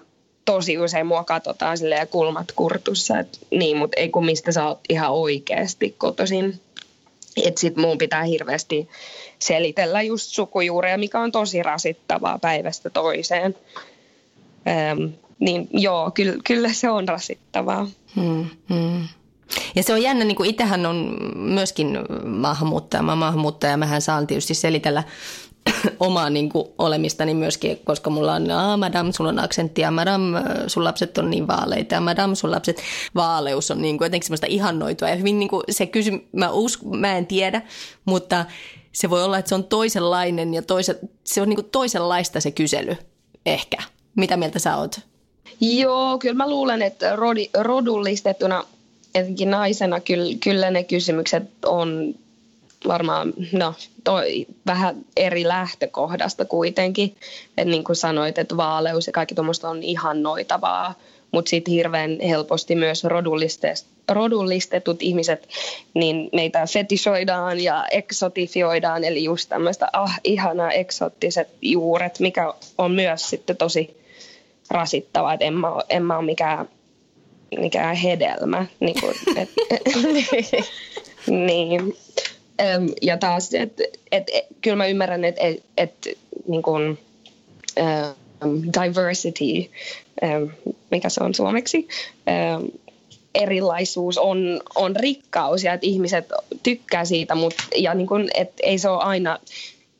tosi 0.49 0.77
usein 0.77 1.07
mua 1.07 1.23
katsotaan 1.23 1.77
silleen 1.77 2.07
kulmat 2.07 2.51
kurtussa, 2.55 3.19
että 3.19 3.37
niin, 3.51 3.77
mutta 3.77 3.99
ei 3.99 4.09
kun 4.09 4.25
mistä 4.25 4.51
sä 4.51 4.67
oot 4.67 4.79
ihan 4.89 5.11
oikeasti 5.11 5.95
kotoisin. 5.97 6.61
Että 7.43 7.61
sit 7.61 7.75
mun 7.75 7.97
pitää 7.97 8.23
hirveästi 8.23 8.89
selitellä 9.39 10.01
just 10.01 10.31
sukujuureja, 10.31 10.97
mikä 10.97 11.19
on 11.19 11.31
tosi 11.31 11.63
rasittavaa 11.63 12.39
päivästä 12.39 12.89
toiseen. 12.89 13.55
Ähm, 14.67 15.13
niin 15.39 15.67
joo, 15.71 16.11
kyllä, 16.11 16.33
kyllä 16.43 16.73
se 16.73 16.89
on 16.89 17.07
rasittavaa. 17.07 17.87
Hmm, 18.15 18.45
hmm. 18.69 19.07
Ja 19.75 19.83
se 19.83 19.93
on 19.93 20.01
jännä, 20.01 20.25
niin 20.25 20.35
kuin 20.35 20.49
itsehän 20.49 20.85
on 20.85 21.17
myöskin 21.35 21.99
maahanmuuttaja, 22.25 23.03
mä 23.03 23.15
maahanmuuttaja, 23.15 23.77
mähän 23.77 24.01
saan 24.01 24.27
tietysti 24.27 24.53
selitellä 24.53 25.03
omaa 25.99 26.29
niin 26.29 26.49
kuin, 26.49 26.67
olemistani 26.77 27.33
myöskin, 27.33 27.79
koska 27.83 28.09
mulla 28.09 28.33
on, 28.33 28.51
ah, 28.51 28.79
madam, 28.79 29.13
sulla 29.13 29.29
on 29.29 29.39
aksentti 29.39 29.81
ja 29.81 29.91
madam, 29.91 30.21
sun 30.67 30.83
lapset 30.83 31.17
on 31.17 31.29
niin 31.29 31.47
vaaleita 31.47 31.95
ja 31.95 32.01
madam, 32.01 32.35
sun 32.35 32.51
lapset, 32.51 32.81
vaaleus 33.15 33.71
on 33.71 33.81
niin 33.81 33.97
kuin, 33.97 34.05
jotenkin 34.05 34.25
semmoista 34.25 34.47
ihannoitua 34.49 35.09
ja 35.09 35.15
hyvin 35.15 35.39
niin 35.39 35.49
kuin, 35.49 35.63
se 35.69 35.85
kysy, 35.85 36.11
mä, 36.31 36.49
usk, 36.49 36.81
mä 36.83 37.17
en 37.17 37.27
tiedä, 37.27 37.61
mutta 38.05 38.45
se 38.91 39.09
voi 39.09 39.23
olla, 39.23 39.37
että 39.37 39.49
se 39.49 39.55
on 39.55 39.63
toisenlainen 39.63 40.53
ja 40.53 40.61
toise, 40.61 40.99
se 41.23 41.41
on 41.41 41.49
niin 41.49 41.57
kuin 41.57 41.69
toisenlaista 41.71 42.39
se 42.39 42.51
kysely 42.51 42.95
ehkä. 43.45 43.77
Mitä 44.15 44.37
mieltä 44.37 44.59
sä 44.59 44.77
oot? 44.77 44.99
Joo, 45.61 46.17
kyllä 46.17 46.35
mä 46.35 46.49
luulen, 46.49 46.81
että 46.81 47.15
rodi, 47.15 47.49
rodullistettuna 47.53 48.63
etenkin 49.15 49.51
naisena 49.51 49.99
kyllä, 49.99 50.35
kyllä 50.43 50.71
ne 50.71 50.83
kysymykset 50.83 51.43
on 51.65 52.15
varmaan 52.87 53.33
no, 53.51 53.73
toi, 54.03 54.47
vähän 54.65 54.95
eri 55.17 55.47
lähtökohdasta 55.47 56.45
kuitenkin. 56.45 57.15
Että 57.57 57.71
niin 57.71 57.83
kuin 57.83 57.95
sanoit, 57.95 58.37
että 58.37 58.57
vaaleus 58.57 59.07
ja 59.07 59.13
kaikki 59.13 59.35
tuommoista 59.35 59.69
on 59.69 59.83
ihannoitavaa, 59.83 60.93
mutta 61.31 61.49
sitten 61.49 61.73
hirveän 61.73 62.17
helposti 62.21 62.75
myös 62.75 63.03
rodullistetut 64.09 65.01
ihmiset, 65.01 65.49
niin 65.93 66.29
meitä 66.33 66.65
fetisoidaan 66.73 67.59
ja 67.59 67.85
eksotifioidaan, 67.91 69.03
eli 69.03 69.23
just 69.23 69.49
tämmöistä 69.49 69.89
ah, 69.93 70.19
ihana 70.23 70.71
eksottiset 70.71 71.47
juuret, 71.61 72.19
mikä 72.19 72.53
on 72.77 72.91
myös 72.91 73.29
sitten 73.29 73.57
tosi 73.57 73.99
rasittavaa, 74.69 75.33
että 75.33 75.45
en 75.45 75.53
mä, 75.53 75.67
en 75.89 76.03
mä 76.03 76.17
ole 76.17 76.25
mikään, 76.25 76.69
mikään 77.59 77.95
hedelmä. 77.95 78.65
Niin, 78.79 78.99
kuin, 79.01 79.15
et, 79.35 79.49
niin. 81.47 81.97
Ja 83.01 83.17
taas, 83.17 83.53
että 83.53 83.83
et, 84.11 84.29
et, 84.33 84.45
kyllä 84.61 84.75
mä 84.75 84.87
ymmärrän, 84.87 85.25
että 85.25 85.41
et, 85.41 85.63
et, 85.77 86.07
niin 86.47 86.61
kuin, 86.61 86.99
um, 88.45 88.61
diversity, 88.81 89.71
um, 90.21 90.75
mikä 90.91 91.09
se 91.09 91.23
on 91.23 91.33
suomeksi, 91.33 91.87
um, 92.57 92.71
erilaisuus 93.35 94.17
on, 94.17 94.61
on 94.75 94.95
rikkaus 94.95 95.63
ja 95.63 95.73
että 95.73 95.87
ihmiset 95.87 96.25
tykkää 96.63 97.05
siitä, 97.05 97.35
mutta 97.35 97.63
ja 97.75 97.93
niin 97.93 98.07
kuin, 98.07 98.29
et 98.33 98.51
ei 98.63 98.77
se 98.77 98.89
ole 98.89 99.03
aina 99.03 99.39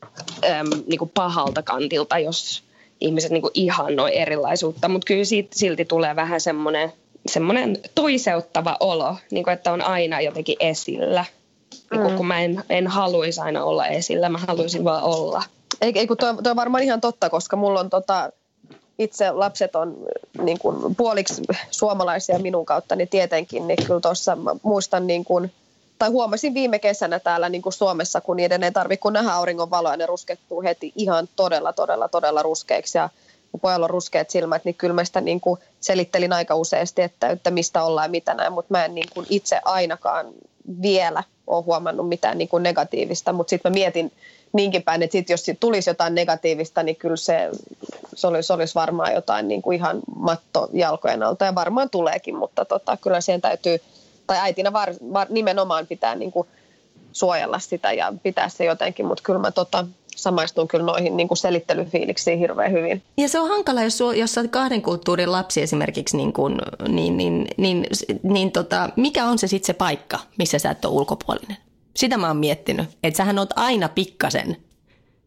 um, 0.02 0.82
niin 0.86 0.98
kuin 0.98 1.10
pahalta 1.14 1.62
kantilta, 1.62 2.18
jos 2.18 2.62
ihmiset 3.00 3.30
niin 3.30 3.42
ihannoi 3.54 4.16
erilaisuutta, 4.16 4.88
mutta 4.88 5.06
kyllä 5.06 5.24
siitä 5.24 5.50
silti 5.54 5.84
tulee 5.84 6.16
vähän 6.16 6.40
semmoinen 6.40 6.92
semmoinen 7.26 7.78
toiseuttava 7.94 8.76
olo, 8.80 9.16
niin 9.30 9.44
kuin, 9.44 9.54
että 9.54 9.72
on 9.72 9.82
aina 9.82 10.20
jotenkin 10.20 10.56
esillä. 10.60 11.24
Niin 11.90 12.00
kuin, 12.00 12.12
mm. 12.12 12.16
kun 12.16 12.26
mä 12.26 12.40
en, 12.40 12.64
en 12.68 12.86
haluaisi 12.86 13.40
aina 13.40 13.64
olla 13.64 13.86
esillä, 13.86 14.28
mä 14.28 14.38
haluaisin 14.38 14.84
vaan 14.84 15.02
olla. 15.02 15.42
Ei, 15.80 15.92
ei 15.94 16.06
kun 16.06 16.16
toi, 16.16 16.34
toi 16.42 16.50
on 16.50 16.56
varmaan 16.56 16.82
ihan 16.82 17.00
totta, 17.00 17.30
koska 17.30 17.56
mulla 17.56 17.80
on 17.80 17.90
tota, 17.90 18.30
itse 18.98 19.30
lapset 19.30 19.76
on 19.76 19.96
niin 20.42 20.58
kuin 20.58 20.94
puoliksi 20.94 21.42
suomalaisia 21.70 22.38
minun 22.38 22.66
kautta, 22.66 22.96
niin 22.96 23.08
tietenkin, 23.08 23.66
niin 23.66 23.86
kyllä 23.86 24.00
tuossa 24.00 24.38
muistan 24.62 25.06
niin 25.06 25.24
kuin, 25.24 25.52
tai 25.98 26.08
huomasin 26.08 26.54
viime 26.54 26.78
kesänä 26.78 27.18
täällä 27.18 27.48
niin 27.48 27.62
kuin 27.62 27.72
Suomessa, 27.72 28.20
kun 28.20 28.36
niiden 28.36 28.64
ei 28.64 28.72
tarvitse 28.72 29.02
kun 29.02 29.12
nähdä 29.12 29.32
auringon 29.32 29.70
valoa, 29.70 29.96
ne 29.96 30.06
ruskettuu 30.06 30.62
heti 30.62 30.92
ihan 30.96 31.28
todella, 31.36 31.72
todella, 31.72 32.08
todella 32.08 32.42
ruskeiksi. 32.42 32.98
Ja 32.98 33.08
kun 33.52 33.60
pojalla 33.60 33.86
on 33.86 33.90
ruskeat 33.90 34.30
silmät, 34.30 34.64
niin 34.64 34.74
kyllä 34.74 34.94
mä 34.94 35.04
sitä 35.04 35.20
niin 35.20 35.40
kuin 35.40 35.60
selittelin 35.80 36.32
aika 36.32 36.54
useasti, 36.54 37.02
että, 37.02 37.28
että 37.28 37.50
mistä 37.50 37.82
ollaan 37.82 38.04
ja 38.04 38.10
mitä 38.10 38.34
näin, 38.34 38.52
mutta 38.52 38.74
mä 38.74 38.84
en 38.84 38.94
niin 38.94 39.08
kuin 39.14 39.26
itse 39.30 39.60
ainakaan 39.64 40.26
vielä 40.82 41.22
ole 41.46 41.64
huomannut 41.64 42.08
mitään 42.08 42.38
niin 42.38 42.48
kuin 42.48 42.62
negatiivista, 42.62 43.32
mutta 43.32 43.50
sitten 43.50 43.72
mä 43.72 43.74
mietin 43.74 44.12
niinkin 44.52 44.82
päin, 44.82 45.02
että 45.02 45.12
sit 45.12 45.30
jos 45.30 45.44
sit 45.44 45.60
tulisi 45.60 45.90
jotain 45.90 46.14
negatiivista, 46.14 46.82
niin 46.82 46.96
kyllä 46.96 47.16
se, 47.16 47.50
se, 48.14 48.26
olisi, 48.26 48.46
se 48.46 48.52
olisi 48.52 48.74
varmaan 48.74 49.14
jotain 49.14 49.48
niin 49.48 49.62
kuin 49.62 49.76
ihan 49.76 50.00
matto 50.16 50.68
jalkojen 50.72 51.22
alta 51.22 51.44
ja 51.44 51.54
varmaan 51.54 51.90
tuleekin, 51.90 52.36
mutta 52.36 52.64
tota, 52.64 52.96
kyllä 52.96 53.20
siihen 53.20 53.40
täytyy 53.40 53.78
tai 54.26 54.38
äitinä 54.38 54.72
var, 54.72 54.94
var, 55.12 55.26
nimenomaan 55.30 55.86
pitää 55.86 56.14
niin 56.14 56.32
kuin 56.32 56.48
suojella 57.12 57.58
sitä 57.58 57.92
ja 57.92 58.12
pitää 58.22 58.48
se 58.48 58.64
jotenkin, 58.64 59.06
mutta 59.06 59.22
kyllä 59.22 59.38
mä 59.38 59.50
tota, 59.50 59.86
samaistun 60.16 60.68
kyllä 60.68 60.84
noihin 60.84 61.16
niin 61.16 61.28
kuin 61.28 61.38
selittelyfiiliksiin 61.38 62.38
hirveän 62.38 62.72
hyvin. 62.72 63.02
Ja 63.16 63.28
se 63.28 63.40
on 63.40 63.48
hankala, 63.48 63.82
jos, 63.82 64.00
jos 64.16 64.38
oot 64.38 64.50
kahden 64.50 64.82
kulttuurin 64.82 65.32
lapsi 65.32 65.62
esimerkiksi, 65.62 66.16
niin, 66.16 66.32
kuin, 66.32 66.58
niin, 66.88 67.16
niin, 67.16 67.48
niin, 67.56 67.86
niin 68.22 68.52
tota, 68.52 68.88
mikä 68.96 69.24
on 69.24 69.38
se 69.38 69.46
sitten 69.46 69.66
se 69.66 69.72
paikka, 69.72 70.18
missä 70.38 70.58
sä 70.58 70.70
et 70.70 70.84
ole 70.84 70.94
ulkopuolinen? 70.94 71.56
Sitä 71.96 72.16
mä 72.16 72.26
oon 72.26 72.36
miettinyt, 72.36 72.88
että 73.02 73.16
sähän 73.16 73.38
oot 73.38 73.50
aina 73.56 73.88
pikkasen 73.88 74.56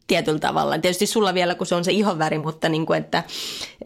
tietyllä 0.06 0.38
tavalla. 0.38 0.78
Tietysti 0.78 1.06
sulla 1.06 1.34
vielä, 1.34 1.54
kun 1.54 1.66
se 1.66 1.74
on 1.74 1.84
se 1.84 1.92
ihonväri, 1.92 2.38
mutta 2.38 2.68
niin 2.68 2.86
kuin, 2.86 2.98
että, 2.98 3.22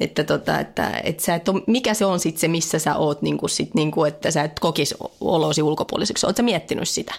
että, 0.01 0.25
tota, 0.25 0.61
että, 0.61 1.01
että 1.05 1.25
sä 1.25 1.35
et 1.35 1.49
ole, 1.49 1.63
mikä 1.67 1.95
se 1.95 2.05
on 2.05 2.21
sitten 2.21 2.41
se, 2.41 2.49
missä 2.49 2.79
sä 2.79 2.97
oot, 2.97 3.23
niin 3.23 3.39
kuin 3.39 3.51
sit, 3.51 3.75
niin 3.75 3.91
kuin, 3.91 4.09
että 4.09 4.31
sä 4.31 4.43
et 4.43 4.61
kokisi 4.61 4.95
olosi 5.21 5.63
ulkopuoliseksi. 5.63 6.27
Oletko 6.27 6.43
miettinyt 6.43 6.89
sitä? 6.89 7.15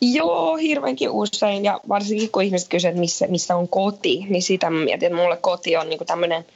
Joo, 0.00 0.56
hirveänkin 0.56 1.10
usein. 1.10 1.64
Ja 1.64 1.80
varsinkin 1.88 2.30
kun 2.30 2.42
ihmiset 2.42 2.68
kysyvät, 2.68 2.96
missä, 2.96 3.26
missä 3.26 3.56
on 3.56 3.68
koti, 3.68 4.24
niin 4.28 4.42
sitä 4.42 4.70
mä 4.70 4.84
mietin, 4.84 5.06
että 5.06 5.22
mulle 5.22 5.36
koti 5.36 5.76
on 5.76 5.88
niin 5.88 6.06
tämmöinen 6.06 6.46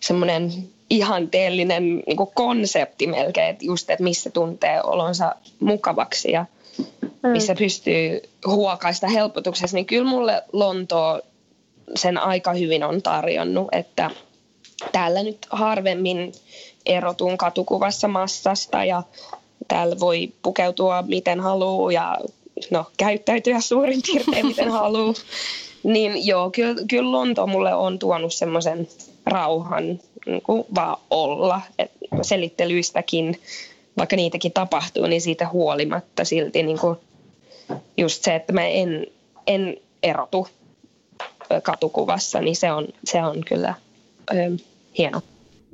semmoinen 0.00 0.52
ihanteellinen 0.90 2.02
niin 2.06 2.16
kuin 2.16 2.30
konsepti 2.34 3.06
melkein, 3.06 3.50
että 3.50 3.64
just, 3.64 3.90
että 3.90 4.04
missä 4.04 4.30
tuntee 4.30 4.82
olonsa 4.82 5.34
mukavaksi 5.60 6.32
ja 6.32 6.46
missä 7.32 7.54
pystyy 7.54 8.22
huokaista 8.46 9.06
helpotuksessa, 9.06 9.76
niin 9.76 9.86
kyllä 9.86 10.10
mulle 10.10 10.42
Lontoo 10.52 11.20
sen 11.96 12.18
aika 12.18 12.52
hyvin 12.52 12.84
on 12.84 13.02
tarjonnut, 13.02 13.68
että 13.72 14.10
täällä 14.92 15.22
nyt 15.22 15.46
harvemmin 15.50 16.32
erotun 16.86 17.38
katukuvassa 17.38 18.08
massasta 18.08 18.84
ja 18.84 19.02
täällä 19.68 20.00
voi 20.00 20.32
pukeutua 20.42 21.02
miten 21.02 21.40
haluaa 21.40 21.92
ja 21.92 22.18
no, 22.70 22.84
käyttäytyä 22.96 23.60
suurin 23.60 24.00
piirtein 24.06 24.46
miten 24.46 24.70
haluaa. 24.80 25.14
Niin 25.82 26.26
joo, 26.26 26.50
kyllä, 26.50 26.82
kyllä 26.90 27.12
Lonto 27.12 27.46
mulle 27.46 27.74
on 27.74 27.98
tuonut 27.98 28.34
semmoisen 28.34 28.88
rauhan 29.26 30.00
niin 30.26 30.42
kuin 30.42 30.64
vaan 30.74 30.96
olla. 31.10 31.60
Et 31.78 31.90
selittelyistäkin, 32.22 33.40
vaikka 33.98 34.16
niitäkin 34.16 34.52
tapahtuu, 34.52 35.06
niin 35.06 35.20
siitä 35.20 35.48
huolimatta 35.48 36.24
silti 36.24 36.62
niin 36.62 36.78
kuin 36.78 36.96
just 37.96 38.24
se, 38.24 38.34
että 38.34 38.52
mä 38.52 38.66
en, 38.66 39.06
en 39.46 39.76
erotu 40.02 40.48
katukuvassa, 41.62 42.40
niin 42.40 42.56
se 42.56 42.72
on, 42.72 42.88
se 43.04 43.22
on 43.22 43.44
kyllä 43.48 43.74
ö, 44.30 44.34
hieno. 44.98 45.22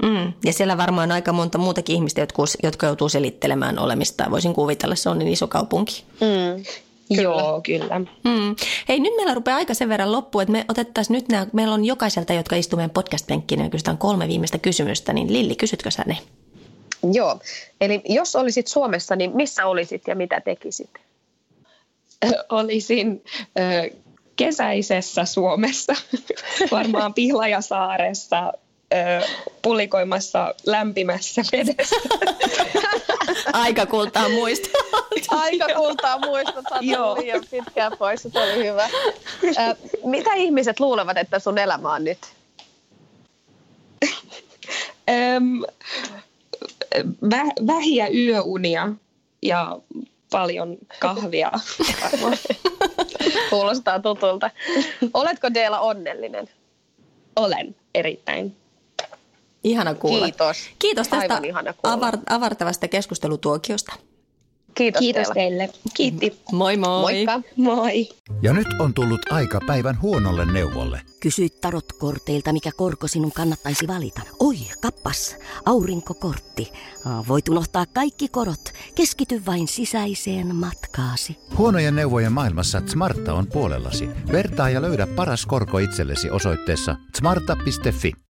Mm. 0.02 0.32
Ja 0.44 0.52
siellä 0.52 0.76
varmaan 0.76 1.12
aika 1.12 1.32
monta 1.32 1.58
muutakin 1.58 1.96
ihmistä, 1.96 2.20
jotka, 2.20 2.42
jotka 2.62 2.86
joutuu 2.86 3.08
selittelemään 3.08 3.78
olemista. 3.78 4.30
Voisin 4.30 4.54
kuvitella, 4.54 4.94
se 4.94 5.08
on 5.08 5.18
niin 5.18 5.32
iso 5.32 5.46
kaupunki. 5.46 6.04
Mm. 6.20 6.64
Kyllä. 7.08 7.22
Joo, 7.22 7.60
kyllä. 7.64 7.98
Mm. 7.98 8.56
Hei, 8.88 9.00
nyt 9.00 9.16
meillä 9.16 9.34
rupeaa 9.34 9.56
aika 9.56 9.74
sen 9.74 9.88
verran 9.88 10.12
loppu, 10.12 10.40
että 10.40 10.52
me 10.52 10.64
otettaisiin 10.68 11.14
nyt 11.14 11.28
nämä, 11.28 11.46
meillä 11.52 11.74
on 11.74 11.84
jokaiselta, 11.84 12.32
jotka 12.32 12.56
istuu 12.56 12.76
meidän 12.76 12.90
podcast-penkkiin, 12.90 13.62
ja 13.62 13.70
kysytään 13.70 13.98
kolme 13.98 14.28
viimeistä 14.28 14.58
kysymystä, 14.58 15.12
niin 15.12 15.32
Lilli, 15.32 15.56
kysytkö 15.56 15.90
sä 15.90 16.02
ne? 16.06 16.18
Joo, 17.12 17.40
eli 17.80 18.02
jos 18.08 18.36
olisit 18.36 18.66
Suomessa, 18.66 19.16
niin 19.16 19.36
missä 19.36 19.66
olisit 19.66 20.02
ja 20.06 20.16
mitä 20.16 20.40
tekisit? 20.40 20.90
Olisin 22.48 23.24
ö, 23.58 23.90
kesäisessä 24.36 25.24
Suomessa, 25.24 25.94
varmaan 26.70 27.14
Pihlajasaaressa, 27.14 28.52
pulikoimassa 29.62 30.54
lämpimässä 30.66 31.42
vedessä. 31.52 31.96
Aika 33.52 33.86
kultaa 33.86 34.28
muista. 34.28 34.68
Aika 35.28 35.66
kultaa 35.76 36.18
muista, 36.18 36.62
Joo. 36.80 37.16
liian 37.16 37.44
pitkään 37.50 37.92
pois, 37.98 38.22
se 38.22 38.30
oli 38.34 38.66
hyvä. 38.66 38.88
Ö, 39.44 39.76
mitä 40.04 40.34
ihmiset 40.34 40.80
luulevat, 40.80 41.16
että 41.16 41.38
sun 41.38 41.58
elämä 41.58 41.92
on 41.92 42.04
nyt? 42.04 42.18
Öm, 45.10 45.62
vä- 47.04 47.66
vähiä 47.66 48.08
yöunia 48.08 48.88
ja 49.42 49.78
paljon 50.30 50.76
kahvia. 50.98 51.52
Kuulostaa 53.50 54.00
tutulta. 54.00 54.50
Oletko 55.14 55.54
Deela 55.54 55.80
onnellinen? 55.80 56.48
Olen 57.36 57.76
erittäin. 57.94 58.56
Ihana 59.66 59.94
kuulla. 59.94 60.24
Kiitos. 60.26 60.56
Kiitos 60.78 61.08
tästä 61.08 61.40
avar- 61.86 62.20
avartavasta 62.30 62.88
keskustelutuokiosta. 62.88 63.92
Kiitos, 64.74 64.98
Kiitos 65.00 65.28
teille. 65.34 65.70
Kiitti. 65.94 66.40
Moi 66.52 66.76
moi. 66.76 67.00
Moikka. 67.00 67.40
Moi. 67.56 68.08
Ja 68.42 68.52
nyt 68.52 68.66
on 68.80 68.94
tullut 68.94 69.32
aika 69.32 69.60
päivän 69.66 70.00
huonolle 70.02 70.52
neuvolle. 70.52 71.00
Kysy 71.20 71.48
tarotkorteilta, 71.60 72.52
mikä 72.52 72.70
korko 72.76 73.08
sinun 73.08 73.32
kannattaisi 73.32 73.86
valita. 73.88 74.20
Oi, 74.38 74.56
kappas, 74.82 75.36
aurinkokortti. 75.66 76.72
Voit 77.28 77.48
unohtaa 77.48 77.86
kaikki 77.86 78.28
korot. 78.28 78.72
Keskity 78.94 79.42
vain 79.46 79.68
sisäiseen 79.68 80.56
matkaasi. 80.56 81.36
Huonojen 81.58 81.96
neuvojen 81.96 82.32
maailmassa 82.32 82.82
Smarta 82.86 83.34
on 83.34 83.46
puolellasi. 83.46 84.08
Vertaa 84.32 84.70
ja 84.70 84.82
löydä 84.82 85.06
paras 85.06 85.46
korko 85.46 85.78
itsellesi 85.78 86.30
osoitteessa 86.30 86.96
smarta.fi. 87.18 88.12